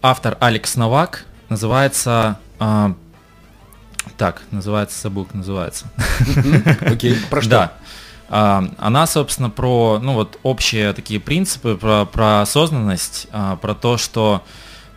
[0.02, 2.96] автор Алекс Новак, называется, а,
[4.18, 5.86] так, называется, забыл, называется.
[6.82, 7.50] Окей, про что?
[7.50, 7.74] Да.
[8.30, 13.98] А, Она, собственно, про, ну вот, общие такие принципы, про, про осознанность, а, про то,
[13.98, 14.44] что,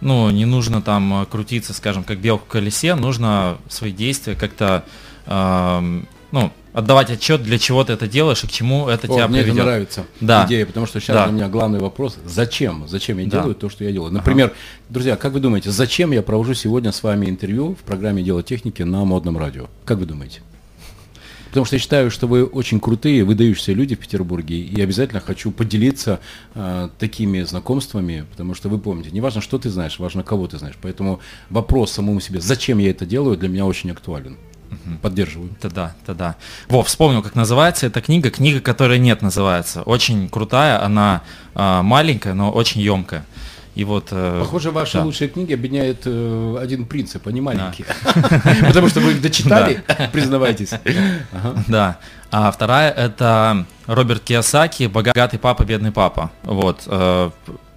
[0.00, 4.84] ну, не нужно там крутиться, скажем, как белка в колесе, нужно свои действия как-то,
[5.26, 9.28] ам, ну, отдавать отчет, для чего ты это делаешь и к чему это О, тебя
[9.28, 9.64] мне приведет.
[9.64, 10.46] нравится Да.
[10.46, 11.28] идея, потому что сейчас Да.
[11.28, 12.86] у меня главный вопрос, зачем?
[12.88, 13.38] Зачем я Да.
[13.40, 14.10] делаю то, что я делаю?
[14.12, 14.52] Например,
[14.88, 18.82] друзья, как вы думаете, зачем я провожу сегодня с вами интервью в программе «Дело техники»
[18.82, 19.68] на модном радио?
[19.84, 20.40] Как вы думаете?
[21.52, 25.50] Потому что я считаю, что вы очень крутые, выдающиеся люди в Петербурге, и обязательно хочу
[25.50, 26.18] поделиться
[26.54, 30.56] э, такими знакомствами, потому что вы помните, не важно, что ты знаешь, важно, кого ты
[30.56, 30.76] знаешь.
[30.80, 34.38] Поэтому вопрос самому себе, зачем я это делаю, для меня очень актуален.
[35.02, 35.50] Поддерживаю.
[35.60, 36.36] Тогда, тогда.
[36.70, 38.30] Во, вспомнил, как называется эта книга.
[38.30, 39.82] Книга, которой нет, называется.
[39.82, 41.20] Очень крутая, она
[41.54, 43.26] а, маленькая, но очень емкая.
[43.74, 44.08] И вот.
[44.10, 45.04] э, Похоже, ваши да.
[45.04, 47.86] лучшие книги объединяет э, один принцип, они маленькие.
[48.66, 50.70] Потому что вы их дочитали, признавайтесь.
[51.68, 51.98] Да.
[52.30, 56.30] А вторая это Роберт Кiyosaki «Богатый папа, бедный папа».
[56.42, 56.82] Вот.
[56.86, 57.30] э,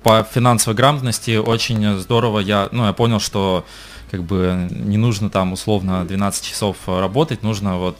[0.03, 3.65] По финансовой грамотности очень здорово я, ну, я понял, что
[4.11, 7.97] как бы не нужно там условно 12 часов работать, нужно вот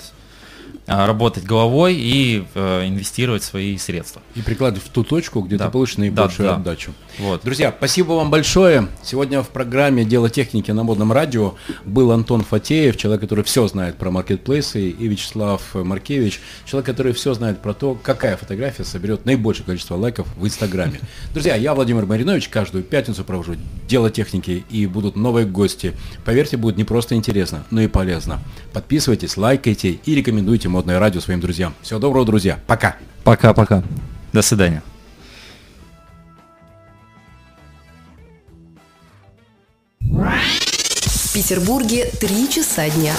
[0.88, 4.21] работать головой и э, инвестировать свои средства.
[4.36, 5.65] И прикладывать в ту точку, где Да.
[5.65, 6.61] ты получишь наибольшую Да, да.
[6.61, 6.93] отдачу.
[7.17, 7.41] Вот.
[7.43, 8.88] Друзья, спасибо вам большое.
[9.03, 11.55] Сегодня в программе «Дело техники» на модном радио
[11.86, 17.33] был Антон Фатеев, человек, который все знает про маркетплейсы, и Вячеслав Маркевич, человек, который все
[17.33, 20.99] знает про то, какая фотография соберет наибольшее количество лайков в Инстаграме.
[21.33, 23.55] Друзья, я Владимир Маринович, каждую пятницу провожу
[23.88, 25.93] «Дело техники» и будут новые гости.
[26.25, 28.39] Поверьте, будет не просто интересно, но и полезно.
[28.73, 31.73] Подписывайтесь, лайкайте и рекомендуйте модное радио своим друзьям.
[31.82, 32.59] Всего доброго, друзья.
[32.67, 32.97] Пока.
[33.23, 33.82] Пока-пока.
[34.34, 34.84] До свидания.
[40.01, 43.13] В Петербурге 3 часа дня.